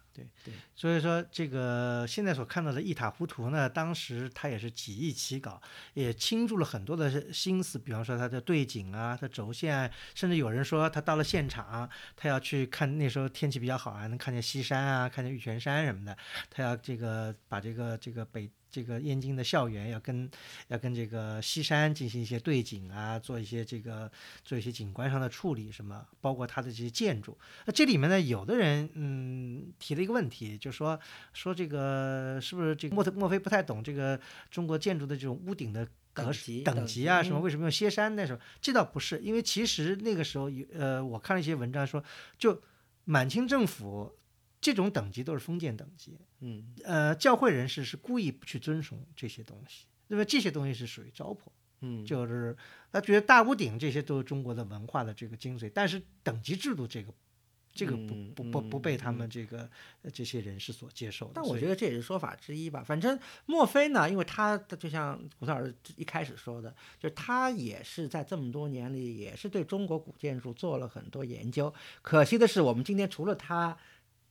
[0.75, 5.61] 所以说，这个现在所看到的一塌糊涂呢，当时他也是几易其稿，
[5.95, 7.79] 也倾注了很多的心思。
[7.79, 16.17] 比方说他的对景啊，他轴线啊，甚至有人说他到了现场，他要去看那时候天气比较好啊，能看见西山啊，看见玉泉山什么的，
[16.51, 20.29] 他要这个把这个这个北这个燕京的校园要跟
[20.69, 24.11] 要跟这个西山进行一些对景啊，做一些这个
[24.43, 27.37] 做一些景观上的处理，什么包括它的这些建筑。
[27.67, 30.99] 那这里面呢，有的人嗯提了一个问题，就说
[31.35, 34.19] 说这个是不是这个莫特莫非不太懂这个
[34.51, 36.33] 中国建筑的这种屋顶的格
[36.65, 37.23] 等级啊？
[37.23, 38.41] 什么为什么用歇山那时候？
[38.63, 42.03] 这倒不是，因为其实那个时候有呃，我看了一些文章说，
[42.39, 42.63] 就
[43.05, 44.17] 满清政府
[44.63, 51.39] 这种等级都是封建等级，嗯呃，教会人士是故意不去遵从这些东西，因为这些东西是属于糟粕。
[51.85, 52.57] 嗯，就是
[52.93, 57.13] 他觉得大屋顶这些都是中国的文化的这个精髓，但是等级制度这个，
[57.73, 59.69] 这个不嗯不不不被他嗯们这个
[60.03, 61.33] 呃这些人士所接受的。
[61.35, 62.85] 但我觉得这也是说法之一吧。
[62.85, 71.75] 反正墨菲呢，因为他的就像古特老师一开始说的，就是他也是在这么多年里，也是对中国古建筑做了很多研究。
[72.01, 73.77] 可惜的是，我们今天除了他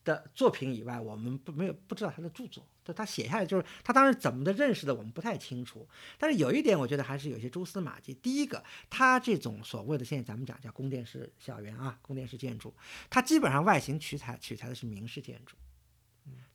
[0.03, 2.67] 的作品以外，我们不没有不知道他的著作。
[2.83, 5.87] 就他写下来，就是他当时怎么的认识的，我们不太清楚。
[6.17, 8.11] 但是有一点，我觉得还是有些蛛丝马迹。
[8.15, 12.73] 第一个，他这种所谓的现在咱们讲叫宫殿式小园啊，宫殿式建筑，
[13.09, 15.55] 它基本上外形取材取材的是明式建筑。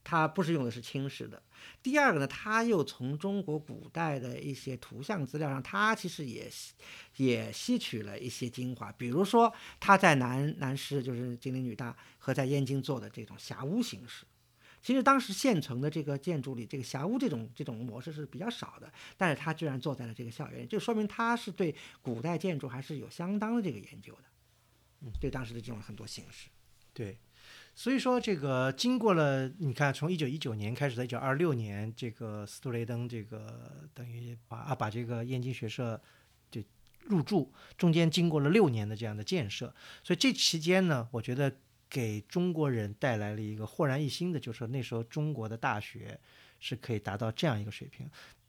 [0.02, 1.40] 它不是用的是清式的。
[1.82, 6.74] 第二个呢，他又从中国古代的一些图像资料上，他其实也吸
[7.16, 8.90] 也吸取了一些精华。
[8.92, 14.24] 比如说，他在南南师就是金陵女大和在燕京做的这种霞屋形式。
[14.82, 24.22] 其实当时现存的这个建筑里，这个霞屋这种这种模式是比较少的，但是他居然做在了这个校园里，就说明他是对古代建筑还是有相当的这个研究的。
[25.00, 26.48] 嗯，对当时的这种很多形式。
[26.92, 27.18] 对，
[27.78, 36.00] 所以说这个经过了，你看从一九一九年开始到一九二六年，这个斯图雷登这个等于把啊把这个燕京学社
[36.50, 36.62] 就
[37.00, 39.72] 入驻，中间经过了六年的这样的建设，
[40.02, 41.54] 所以这期间呢，我觉得
[41.90, 46.18] 给中国人带来了一个豁然一新的，就是说那时候中国的大学
[46.58, 48.08] 是可以达到这样一个水平。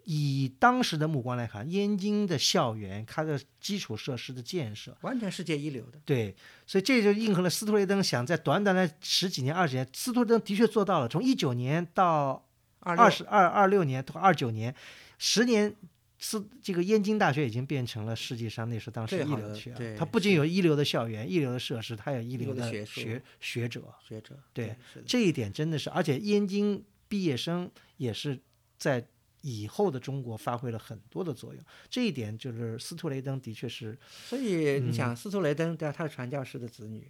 [0.10, 6.00] 以当时的目光来看，燕京的校园，它的基础设施的建设，完全世界一流的。
[6.06, 6.34] 对，
[6.66, 11.10] 所以这就应和了斯图雷登想在短短的十几年、二十年，斯图雷登的确做到了。
[11.10, 12.42] 从一九年到
[12.80, 14.74] 二二十二、二六年到二九年，
[15.18, 15.76] 十年，
[16.18, 19.78] 斯这个燕京大学已经变成了世界上那时候当时一流的学校。
[19.78, 23.84] 对它不仅有一流的校园、一流的设施，它有一一流流的的学学学者。
[24.08, 24.74] 学者，对
[25.06, 28.40] 这一点真的是，而且燕京毕业生也是
[28.78, 29.06] 在
[29.48, 31.64] 以后的中国发挥了很多的作用。
[31.90, 35.96] 这一点就是司徒雷登的确是所以你想，司徒雷登对吧？
[35.98, 37.10] 他是传教士的子女，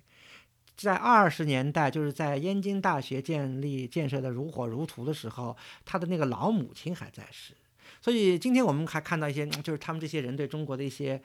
[0.76, 7.54] 在二十年代，就是在燕京大学建立建设的如火如荼的时候，他的那个老母亲还在世。
[8.00, 11.20] 所以今天我们还看到一些，嗯就是他们这些人对中国的一些，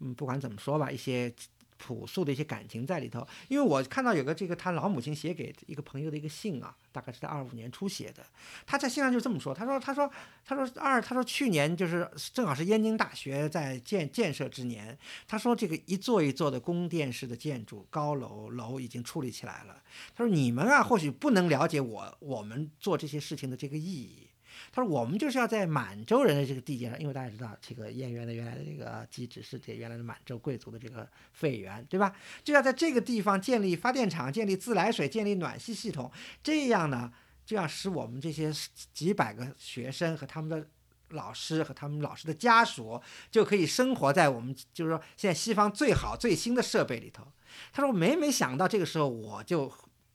[0.00, 1.32] 嗯，不管怎么说吧，一些
[1.78, 3.26] 朴素的一些感情在里头。
[3.48, 8.26] 因为我看到有个这个他老母亲写给一个朋友的一个信啊，大概是在二五年初写的。
[8.66, 10.10] 他在信上就这么说，他说，他说，
[10.44, 19.82] 他说二，他说去年就是正好是燕京大学在建建设之年，他说这个一座一座的宫殿式的建筑高楼楼已经矗立起来了。
[20.14, 24.27] 他说你们啊，或许不能了解我我们做这些事情的这个意义。
[24.70, 32.14] 他说：“我们就是要在满洲人的这个地界上，因为大家知道这个燕园的原来的这个基址是这原来的满洲贵族的这个废园，对吧？
[32.44, 36.10] 就要在这个地方建立发电厂、建立自来水、建立暖气系统，
[36.42, 37.12] 这样呢，
[37.46, 38.52] 就要使我们这些
[38.92, 40.68] 几百个学生和他们的
[41.10, 43.00] 老师和他们老师的家属
[43.30, 47.26] 就可以生活在我们就是说现在西方最好最新的设备里头。”
[47.72, 49.72] 他说：“每每想到这个时候，我就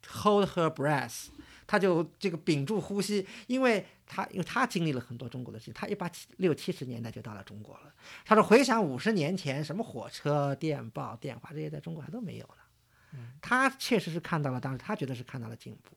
[0.08, 1.30] hold her breath。”
[1.66, 3.84] 他就这个屏住呼吸，因为
[4.14, 7.94] 他因为他经历了很多中国的事情，他一八七六七十年代就到了中国了。
[8.26, 13.20] 他说回想五十年前，什么火车、电报、电话这些在中国还都没有呢。
[13.42, 15.96] 他确实是看到了，当时他觉得是看到了进步。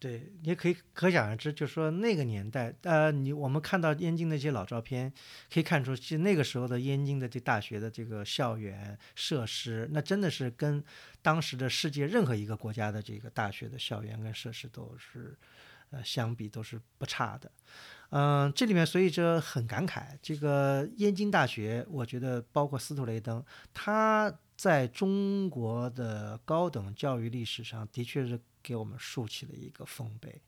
[0.00, 5.12] 对，也可以可想而知，就是说那个年代，呃，你我们看到燕京那些老照片，
[5.52, 10.82] 可以看出，其实那个时候的燕京的这大学的这个校园设施，那真的是跟
[11.20, 15.36] 当时的世界任何一个国家的这个大学的校园跟设施都是，
[15.90, 17.50] 呃，相比都是不差的。
[18.10, 28.40] 嗯，这里面所以这很感慨，这个燕京大学，我觉得包括司徒雷登，他在中国的高等教育历史上的确是。
[28.60, 30.42] 给我们竖起了一个丰碑，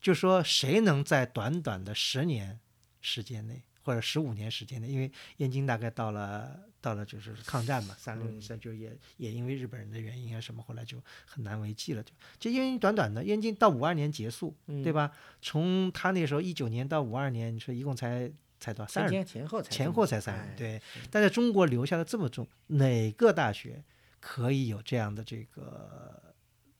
[0.00, 2.60] 就说谁能在短短的十年
[3.02, 12.02] 时间内，或者十五年时间的，因为燕京大概到了到了就是抗战嘛，三六年三就也也因为日本人的原因啊什么，后来就很难为继了。
[12.02, 15.12] 就就因为短短的燕京到五二年结束，对吧？
[15.40, 18.92] 从他那时候一九年到五二年，你说一共才才多少？
[18.92, 20.82] 三十前后才前后才三年，对。
[21.10, 23.84] 但在中国留下了这么重，哪个大学
[24.20, 26.20] 可以有这样的这个？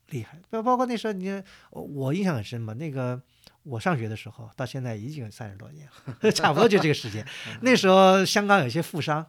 [0.09, 1.41] 厉害，包包括那时候，你
[1.71, 2.73] 我印象很深嘛。
[2.73, 3.19] 那个
[3.63, 5.87] 我上学的时候，到现在已经三十多年
[6.21, 7.25] 了， 差不多就这个时间。
[7.61, 9.25] 那时候香港有些富商，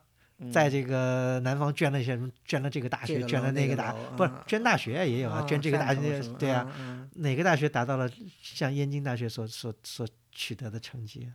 [0.53, 8.11] 在这个南方捐了一些什么，捐了这个大学，捐了那个大，不是捐大学也有啊，捐这个大学，对啊，哪个大学达到了
[8.43, 11.31] 像燕京大学所所所取得的成绩？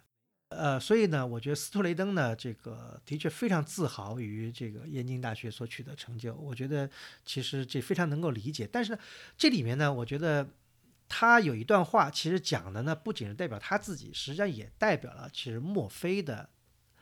[0.49, 6.33] 呃，所以呢，我觉得斯图雷登呢，这个的确非常自豪于这个燕京大学所取得成就。
[6.33, 6.89] 我觉得
[7.23, 8.67] 其实这非常能够理解。
[8.71, 8.99] 但是呢，
[9.37, 10.47] 这里面呢，我觉得
[11.09, 16.47] 他有一段话，其实讲的呢，不仅是代表他自己，实际上也代表了其实墨菲的，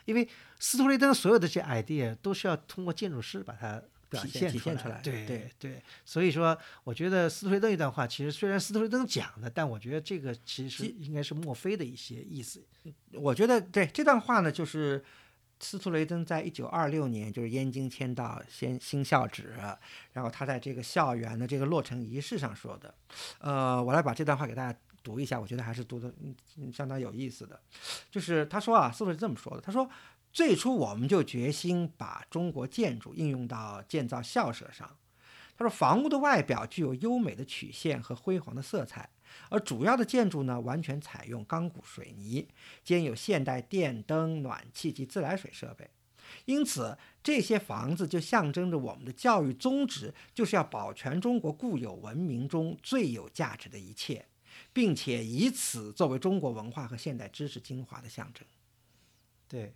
[0.06, 0.28] 因为
[0.58, 3.80] 斯图雷登所有的这些 idea 都是要通过建筑师把它。
[4.10, 12.66] 体现体现出来，对对对，所以说，我觉得斯图雷登一段话，其实虽然斯图雷登讲的，但我觉得这个其实应该是墨菲的一些意思。
[13.12, 15.04] 我觉得对这段话呢，就是
[15.60, 19.54] 司徒雷登在一九二六年，就是燕京签到新新校址，
[20.14, 22.94] 然后他在这个校园的这个落成仪式上说的。
[23.40, 26.14] 呃，我来把这段话给大家读一下，我觉得还是读的
[26.74, 27.60] 相当有意思的。
[28.10, 29.90] 就是他说啊，斯图雷这么说的，他说。
[30.34, 34.88] 最初我们就决心把中国建筑应用到建造校舍上。
[35.58, 39.10] 他说，房屋的外表具有优美的曲线和辉煌的色彩，
[39.50, 42.48] 而主要的建筑呢，完全采用钢骨水泥，
[42.84, 45.90] 兼有现代电灯、暖气及自来水设备。
[46.46, 54.26] 因此，这些房子就象征着我们的教育宗旨，就是要保全中国固有文明中最有价值的一切，
[54.74, 58.46] 并且以此作为中国文化和现代知识精华的象征。
[59.48, 59.74] 对。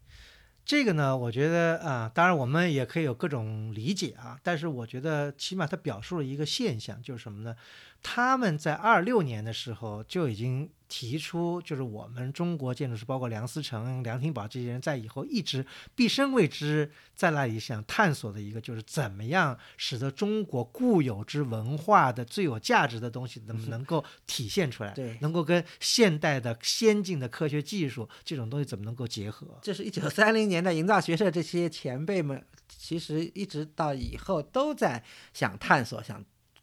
[0.64, 7.56] 这个呢，我觉得啊，当然我们也可以有各种理解啊，但是我觉得起码它表述了一个现象，就是什么呢？
[8.04, 10.70] 他们在二六年的时候就已经。
[10.94, 29.48] 提出就是我们中国建筑师，包括梁思成、梁廷宝这些人在以后一直毕生为之在那里想探索的一个，就是怎么样使得中国固有之文化的最有价值的东西能能够体现出来，对，能够跟现代的先进的科学技术这种东西怎么能够结合？
[29.62, 36.22] 这是一九三零年代营造学社这些前辈们，其实一直到以后都在想探索、想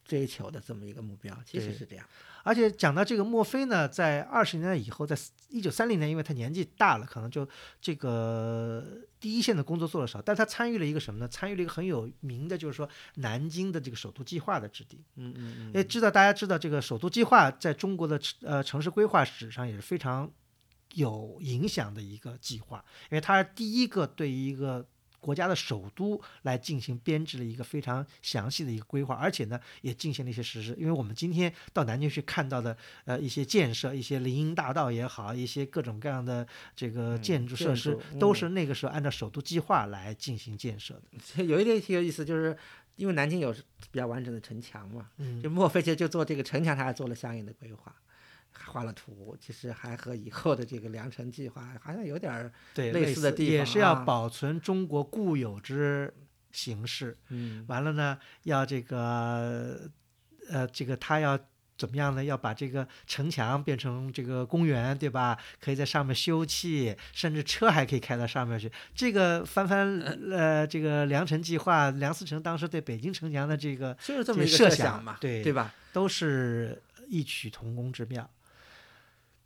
[0.09, 2.05] 追求的这么一个目标，其实是这样。
[2.43, 5.15] 而且讲到这个墨菲呢，在二十年代以后，在
[5.51, 7.47] 一九三零年，因为他年纪大了，可能就
[7.79, 8.83] 这个
[9.21, 11.29] 第一线的工作做的少，但他参与了一个什么呢？
[11.29, 14.99] 参与了一个很有名的，就是说南京的这个首都计划的制定。
[15.17, 15.73] 嗯嗯嗯。
[15.75, 20.33] 也知道大家知道这个首都计划在中国的呃城市规划史上也是非常
[20.95, 24.89] 有影响的一个计划，因为它是第一个对于一个。
[25.21, 30.75] 国家的首都来进行编制了一个非常详细的一个规划，而且呢也进行了一些实施。
[30.79, 36.47] 因为我们今天到南京去看到的呃一些建设，一些林荫大道也好，一些各种各样的
[36.77, 41.45] 这个建筑设施，都是那个时候按照首都计划来进行建设的。
[41.45, 42.57] 有一点挺有意思，就是
[42.97, 43.53] 因为南京有
[43.91, 45.09] 比较完整的城墙嘛，
[45.43, 47.95] 就莫非就就做这个城墙，他还做了相应的规划。
[48.67, 56.13] 画了图，其实还和以后的这个良辰计划好像有点儿类似的地方，也是要保存中国固有之
[56.53, 57.17] 形式。
[57.29, 59.91] 嗯，完了呢，要这个
[60.51, 61.39] 呃，这个他要
[61.77, 62.25] 怎么样呢？
[62.25, 65.39] 要把这个城墙变成这个公园，对吧？
[65.61, 68.71] 可以在上面休憩，甚至车还可以开到上面去。
[68.95, 69.99] 这个翻翻
[70.31, 75.73] 呃，这个良辰计划，梁思成当时对北京城墙的这个就是这么一个设想嘛，对对吧？
[75.93, 78.29] 都是异曲同工之妙。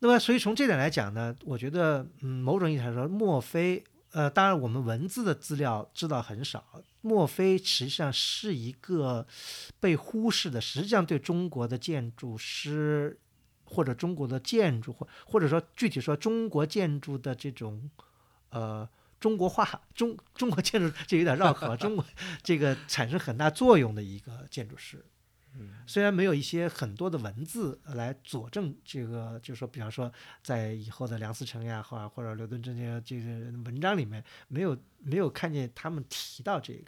[0.04, 9.24] 那么，所以从这点来讲呢，我觉得，嗯，某种意义上说，墨菲，呃，当然我们文字的资料知道很少，墨菲实际上是一个
[9.78, 13.16] 被忽视的，实际上对中国的建筑师
[13.64, 17.88] 或者中国的建筑，或或者说具体说中国建筑的这种
[18.50, 18.88] 呃
[19.20, 22.04] 中国化，中中国建筑这有点绕口， 中国
[22.42, 25.04] 这个产生很大作用的一个建筑师。
[25.86, 30.10] 虽然没有一些很多的文字来佐证这个，就是说，比方说
[30.42, 33.24] 在以后的梁思成呀，或或者刘敦桢这些这个
[33.64, 36.84] 文章里面，没有没有看见他们提到这个。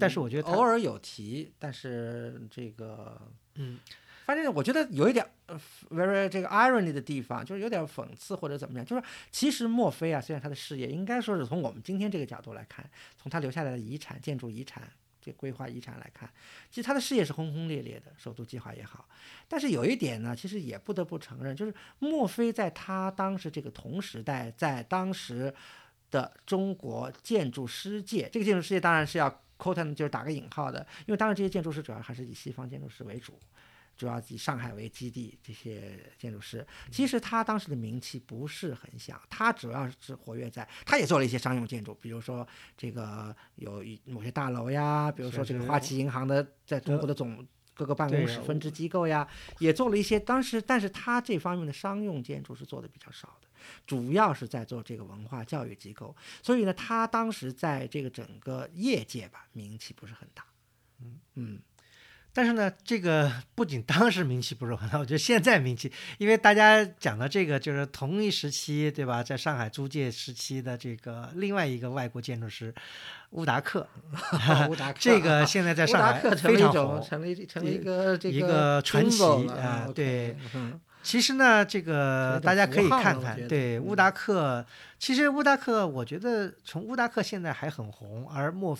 [0.00, 3.16] 但是我觉得他偶尔有提，但是这个，
[3.54, 3.78] 嗯，
[4.24, 5.56] 反正我觉得有一点呃
[5.90, 8.84] very 这个 irony 的地方，就是有点讽刺或者怎么样。
[8.84, 14.82] 就是其实墨菲啊，虽然他的事业应该说是从我们今天这个角度来看，从他留下来的遗产、建筑遗产、
[15.20, 16.28] 这规划遗产来看，
[16.70, 19.08] 其实他的事业是轰轰烈烈的，首都计划也好。
[19.48, 25.54] 但是有一点呢，其实也不得不承认，就是莫非在他当时这个同时代，在当时
[26.10, 29.42] 的中国建筑师界，这个建筑师界当然是要。
[29.60, 33.36] quote 就是打个引号的，因为当然这些建筑师主要还是以西方建筑师为主，
[33.98, 35.38] 主要以上海为基地。
[35.42, 42.46] 这些建筑师其实他当时的名气不是很响，他主要是活跃在，他也做了一些商用建筑，比如说
[42.76, 49.28] 这个有一某些大楼呀，比如说这个花旗银行的在中国的总各个办公室分支机构呀，
[49.58, 50.18] 也做了一些。
[50.18, 53.48] 当时，但是他这方面的商用建筑是做的比较少的。
[53.86, 60.44] 主要是在做这个文化教育机构，所以呢，他当时在这个整个业界吧，名气不是很大。
[61.00, 61.60] 嗯嗯，
[62.32, 69.22] 但是呢，这个 不仅当时名气不是很大，我觉得现在名气，因为大家讲的这个就是同一时期，对吧？
[69.22, 72.72] 在上海租界时期的这个另外一个外国建筑师
[73.30, 73.86] 乌达克，
[74.68, 80.36] 乌达克 这个现在在上海非常红，成了一成了一个这个一个传奇啊，对。
[81.00, 84.66] 其实呢，这个大家可以看看，对乌达克。
[84.98, 88.74] 其实乌达克，我觉得从乌达克现在还很红，而墨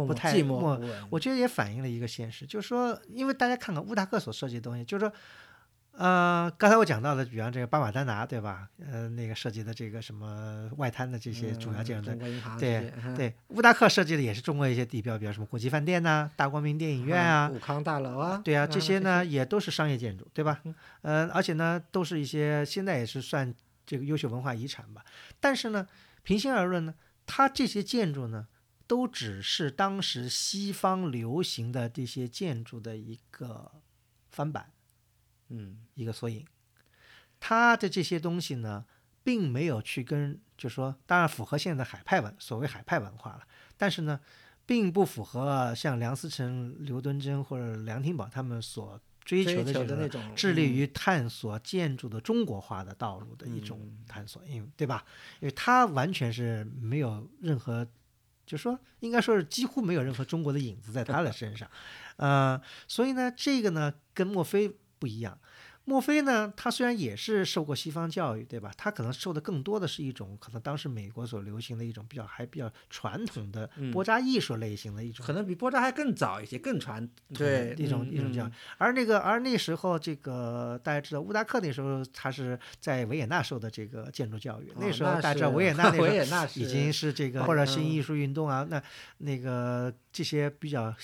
[0.00, 0.80] 菲不太墨。
[1.10, 5.12] 我觉得也反映了一个现实，就是说，因为大家看看乌达克所设计的东西，就是说。
[5.94, 8.66] 呃，刚才我讲到的，比方这个巴马丹拿，对吧？
[8.80, 12.10] 呃，那个设计的这个什么外滩的这些主要建筑，
[12.58, 20.62] 对对，乌达克设计的也是中国一些地标，比如什么国际饭店呐、大光明电影院啊、武康大楼啊，对啊，这些呢也都是商业建筑，对吧？
[21.02, 25.04] 呃，而且呢都是一些现在也是算这个优秀文化遗产吧。
[25.40, 25.86] 但是呢，
[26.22, 26.94] 平心而论呢，
[27.26, 28.46] 它这些建筑呢，
[28.92, 33.80] 都只是当时西方流行的这些建筑的一个
[34.28, 34.70] 翻版。
[35.48, 36.44] 嗯，一个缩影，
[37.40, 38.84] 它的这些东西呢，
[39.24, 44.20] 并没有去跟，就说当然符合现在的海派文，所谓海派文化了，但是呢，
[44.66, 55.02] 并不符合像梁思成、刘敦桢或者梁廷宝他们所追求的那种致力于探索建筑的中国化的道路的一种探索，因为对吧？
[55.40, 57.88] 因为他完全是没有任何，
[58.46, 61.68] 就说应该说是几乎没有任何中国的影子在他的身上，
[62.16, 64.76] 呃，所以呢，这个呢，跟墨菲。
[65.02, 65.36] 不一样。
[65.84, 66.52] 墨菲呢？
[66.56, 68.72] 他虽然也是受过西方教育，对吧？
[68.76, 78.50] 他可能受的更多的是一种可能当时美国所流行的一种比较还比较传统的波扎艺术类型的一种，可能比波扎还更早一些，更传对一种一种教育。
[78.78, 88.80] 而那个而那时候这个大家知道乌达克那时候他是在维也纳受的这个建筑教育，那时候大家知道维也纳 维也纳已经是这个或者新艺术运动啊，那
[89.18, 90.94] 那个这些比较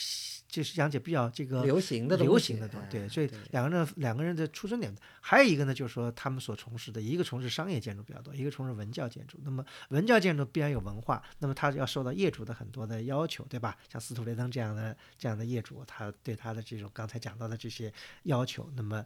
[0.48, 9.38] 就是讲解比较这个流行的流行的东西，对，所以两个人两个人的出生点还有一个呢，就是说他们所从事的一个从事商业建筑比较多，一个从事文教建筑。
[9.44, 13.76] 那么文教建筑必然有文化，那么他要受到业主的很多的要求，对吧？
[13.92, 17.92] 像斯图雷登这样的这样的业主，他对他的这种刚才讲到的这些
[18.22, 19.04] 要求，那么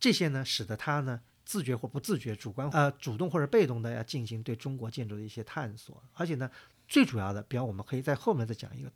[0.00, 6.02] 这些呢，使得他呢自觉或不自觉、主观呃主动或者被动的要进行对中国建筑的一些探索。
[6.14, 6.50] 而且呢，
[6.88, 8.90] 最主要的，比方我们可以在后面再讲一个，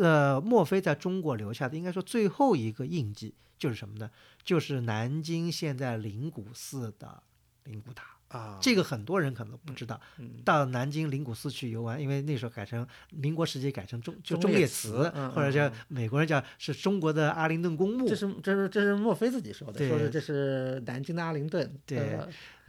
[0.00, 3.34] 呃，墨菲在中国留下的应该说最后一个印记。
[3.58, 4.10] 就是什么呢？
[4.42, 7.22] 就是南京现在灵谷寺的
[7.62, 10.00] 灵谷塔啊，这个很多人可能不知道。
[10.44, 18.08] 到南京灵谷寺去游玩，因为那时候改成民国时期改成中就中列祠，或者叫美国人叫是中国的阿灵顿公墓。
[18.08, 21.78] 这是这是这是墨菲自己说的，说的这是南京的阿灵顿。
[21.86, 22.18] 对，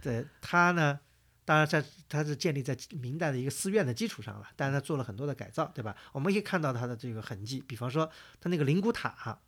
[0.00, 1.00] 对他呢，
[1.44, 5.96] 当然在它是建立在明代的一个寺院的基础上了，但是它做了很多的改造，对吧？
[6.12, 8.10] 我们可以看到它的这个痕迹，比方说
[8.40, 9.38] 它那个灵骨塔。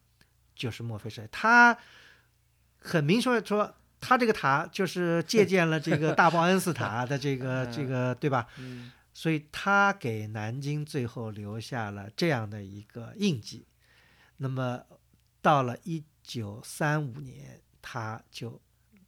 [0.59, 1.77] 就是墨菲设计，他
[2.79, 8.47] 很明确说，他这个塔就是借鉴了这个大报恩寺 塔的这个这个，对吧？
[9.13, 13.67] 所以他给南京最后留下了这样的一个印记。
[14.39, 14.83] 那么
[15.43, 18.59] 到了一九三五年，他就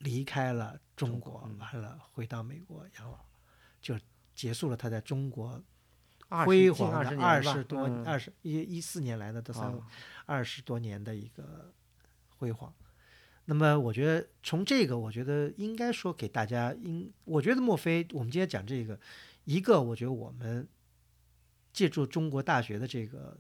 [0.01, 3.19] 离开了中国，完了回到美国养老，
[3.81, 3.99] 就
[4.35, 5.63] 结束了他在中国
[6.29, 9.81] 辉煌的二十多二十一一四年来的这三。
[10.27, 11.73] 二十多年的一个
[12.37, 12.71] 辉煌，
[13.47, 19.01] 那么我觉得从这个，我觉得应该说给大家，应我觉得莫非我们今天讲这个，
[19.45, 20.69] 一个我觉得我们
[21.73, 23.39] 借助中国大学的这个，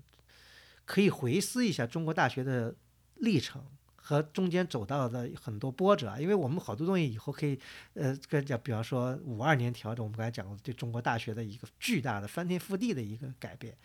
[0.87, 2.75] 可以回思一下中国大学的
[3.17, 3.63] 历程
[4.09, 7.61] 和中间走到的很多波折啊，因为我们好多东西以后可以，
[7.93, 13.77] 呃，跟讲，比方说五二年调整，我们刚才讲过对中国大学的一个巨大的翻天覆地的一个改变。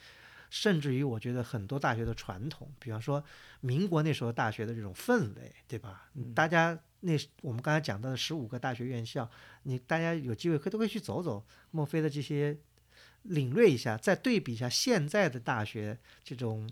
[0.50, 3.22] 甚至于，我觉得很多大学的传统，比方说
[3.60, 6.10] 民国那时候大学的这种氛围，对吧？
[6.34, 9.30] 大家那我们刚才讲到的十五个大学院校，
[9.64, 12.58] 你大家有机会可都可以去走走莫非的这些，
[13.24, 16.70] 领略一下，再对比一下现在的大学这种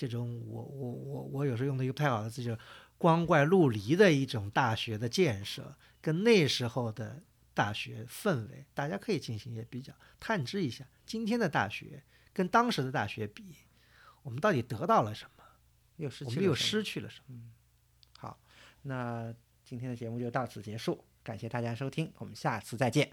[0.00, 2.58] 这种，我我我我有时候用的一个不太好的字，就是
[2.96, 7.22] 光怪陆离的一种大学的建设，跟那时候的
[7.52, 12.02] 大学氛围，大家可以进行一些比较，探知一下今天的大学。
[12.32, 13.56] 跟当时的大学比，
[14.22, 15.44] 我们到底得到了什么？
[15.96, 17.36] 又失去我们又失去了什么？
[18.16, 18.38] 好，
[18.82, 23.08] 那今天的节目就到此结束，感谢大家收听，我们下次再见。